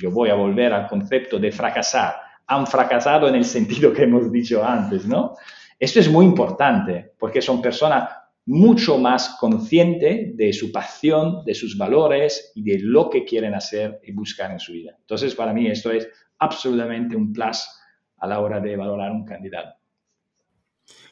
yo 0.00 0.12
voy 0.12 0.30
a 0.30 0.34
volver 0.34 0.72
al 0.72 0.86
concepto 0.86 1.40
de 1.40 1.50
fracasar, 1.50 2.27
han 2.48 2.66
fracasado 2.66 3.28
en 3.28 3.36
el 3.36 3.44
sentido 3.44 3.92
que 3.92 4.04
hemos 4.04 4.32
dicho 4.32 4.64
antes, 4.64 5.06
¿no? 5.06 5.34
Esto 5.78 6.00
es 6.00 6.10
muy 6.10 6.24
importante 6.24 7.12
porque 7.18 7.40
son 7.40 7.62
personas 7.62 8.10
mucho 8.46 8.98
más 8.98 9.36
conscientes 9.38 10.34
de 10.34 10.52
su 10.54 10.72
pasión, 10.72 11.44
de 11.44 11.54
sus 11.54 11.76
valores 11.76 12.50
y 12.54 12.62
de 12.62 12.78
lo 12.80 13.10
que 13.10 13.24
quieren 13.24 13.54
hacer 13.54 14.00
y 14.02 14.12
buscar 14.12 14.50
en 14.50 14.58
su 14.58 14.72
vida. 14.72 14.96
Entonces, 14.98 15.34
para 15.34 15.52
mí 15.52 15.66
esto 15.66 15.92
es 15.92 16.08
absolutamente 16.38 17.14
un 17.14 17.32
plus 17.32 17.68
a 18.16 18.26
la 18.26 18.40
hora 18.40 18.58
de 18.58 18.76
valorar 18.76 19.12
un 19.12 19.26
candidato. 19.26 19.77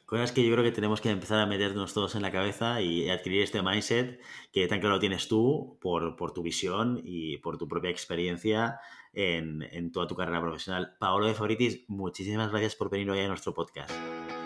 Cosas 0.06 0.30
que 0.30 0.46
yo 0.46 0.52
creo 0.52 0.64
que 0.64 0.70
tenemos 0.70 1.00
que 1.00 1.10
empezar 1.10 1.40
a 1.40 1.46
meternos 1.46 1.92
todos 1.92 2.14
en 2.14 2.22
la 2.22 2.30
cabeza 2.30 2.80
y 2.80 3.10
adquirir 3.10 3.42
este 3.42 3.60
mindset 3.60 4.20
que 4.52 4.68
tan 4.68 4.78
claro 4.78 5.00
tienes 5.00 5.26
tú 5.26 5.78
por, 5.80 6.14
por 6.14 6.32
tu 6.32 6.42
visión 6.42 7.00
y 7.04 7.38
por 7.38 7.58
tu 7.58 7.66
propia 7.66 7.90
experiencia 7.90 8.78
en, 9.12 9.62
en, 9.72 9.90
toda 9.90 10.06
tu 10.06 10.14
carrera 10.14 10.40
profesional. 10.40 10.94
Paolo 11.00 11.26
de 11.26 11.34
Fabritis, 11.34 11.84
muchísimas 11.88 12.50
gracias 12.50 12.76
por 12.76 12.88
venir 12.88 13.10
hoy 13.10 13.18
a 13.18 13.26
nuestro 13.26 13.52
podcast. 13.52 13.90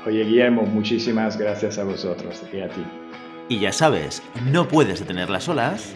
Oye, 0.06 0.24
Guillermo, 0.24 0.62
muchísimas 0.62 1.36
gracias 1.36 1.76
a 1.76 1.84
vosotros 1.84 2.42
y 2.54 2.60
a 2.60 2.70
ti. 2.70 2.82
Y 3.50 3.60
ya 3.60 3.72
sabes, 3.72 4.22
no 4.46 4.66
puedes 4.66 5.00
detener 5.00 5.28
las 5.28 5.46
olas, 5.46 5.94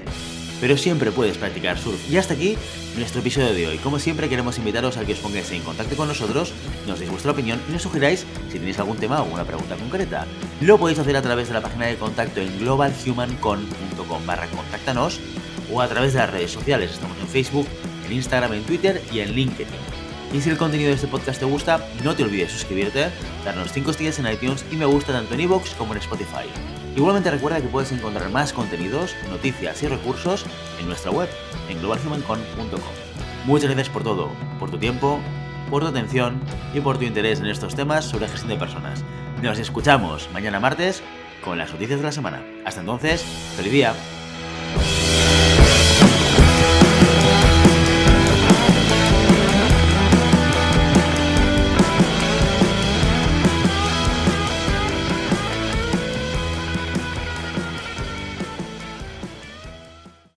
pero 0.64 0.78
siempre 0.78 1.12
puedes 1.12 1.36
practicar 1.36 1.78
surf. 1.78 2.10
Y 2.10 2.16
hasta 2.16 2.32
aquí 2.32 2.56
nuestro 2.96 3.20
episodio 3.20 3.52
de 3.52 3.66
hoy. 3.66 3.76
Como 3.76 3.98
siempre, 3.98 4.30
queremos 4.30 4.56
invitaros 4.56 4.96
a 4.96 5.04
que 5.04 5.12
os 5.12 5.18
pongáis 5.18 5.50
en 5.50 5.60
contacto 5.60 5.94
con 5.94 6.08
nosotros, 6.08 6.54
nos 6.86 6.98
deis 6.98 7.10
vuestra 7.10 7.32
opinión 7.32 7.60
y 7.68 7.72
nos 7.72 7.82
sugeráis 7.82 8.24
si 8.50 8.58
tenéis 8.58 8.78
algún 8.78 8.96
tema 8.96 9.20
o 9.20 9.24
alguna 9.24 9.44
pregunta 9.44 9.76
concreta. 9.76 10.26
Lo 10.62 10.78
podéis 10.78 10.98
hacer 10.98 11.18
a 11.18 11.20
través 11.20 11.48
de 11.48 11.54
la 11.54 11.60
página 11.60 11.84
de 11.84 11.96
contacto 11.96 12.40
en 12.40 12.58
globalhumancon.com 12.60 14.24
barra 14.24 14.46
contáctanos 14.46 15.20
o 15.70 15.82
a 15.82 15.88
través 15.88 16.14
de 16.14 16.20
las 16.20 16.30
redes 16.30 16.52
sociales. 16.52 16.92
Estamos 16.92 17.18
en 17.18 17.28
Facebook, 17.28 17.68
en 18.06 18.12
Instagram, 18.14 18.54
en 18.54 18.62
Twitter 18.62 19.02
y 19.12 19.20
en 19.20 19.32
LinkedIn. 19.34 19.68
Y 20.32 20.40
si 20.40 20.48
el 20.48 20.56
contenido 20.56 20.88
de 20.88 20.94
este 20.94 21.08
podcast 21.08 21.40
te 21.40 21.44
gusta, 21.44 21.86
no 22.02 22.16
te 22.16 22.22
olvides 22.22 22.50
suscribirte, 22.50 23.10
darnos 23.44 23.70
5 23.70 23.90
estrellas 23.90 24.18
en 24.18 24.32
iTunes 24.32 24.64
y 24.72 24.76
me 24.76 24.86
gusta 24.86 25.12
tanto 25.12 25.34
en 25.34 25.40
iVoox 25.40 25.74
como 25.74 25.92
en 25.92 26.00
Spotify. 26.00 26.48
Igualmente 26.96 27.30
recuerda 27.30 27.60
que 27.60 27.68
puedes 27.68 27.90
encontrar 27.90 28.30
más 28.30 28.52
contenidos, 28.52 29.14
noticias 29.28 29.82
y 29.82 29.88
recursos 29.88 30.46
en 30.78 30.86
nuestra 30.86 31.10
web, 31.10 31.28
en 31.68 31.80
globalhumancon.com. 31.80 32.80
Muchas 33.46 33.70
gracias 33.70 33.90
por 33.90 34.04
todo, 34.04 34.30
por 34.60 34.70
tu 34.70 34.78
tiempo, 34.78 35.18
por 35.70 35.82
tu 35.82 35.88
atención 35.88 36.40
y 36.72 36.80
por 36.80 36.98
tu 36.98 37.04
interés 37.04 37.40
en 37.40 37.46
estos 37.46 37.74
temas 37.74 38.04
sobre 38.04 38.28
gestión 38.28 38.50
de 38.50 38.56
personas. 38.56 39.04
Nos 39.42 39.58
escuchamos 39.58 40.30
mañana 40.32 40.60
martes 40.60 41.02
con 41.44 41.58
las 41.58 41.72
noticias 41.72 41.98
de 41.98 42.04
la 42.04 42.12
semana. 42.12 42.42
Hasta 42.64 42.80
entonces, 42.80 43.22
feliz 43.56 43.72
día. 43.72 43.94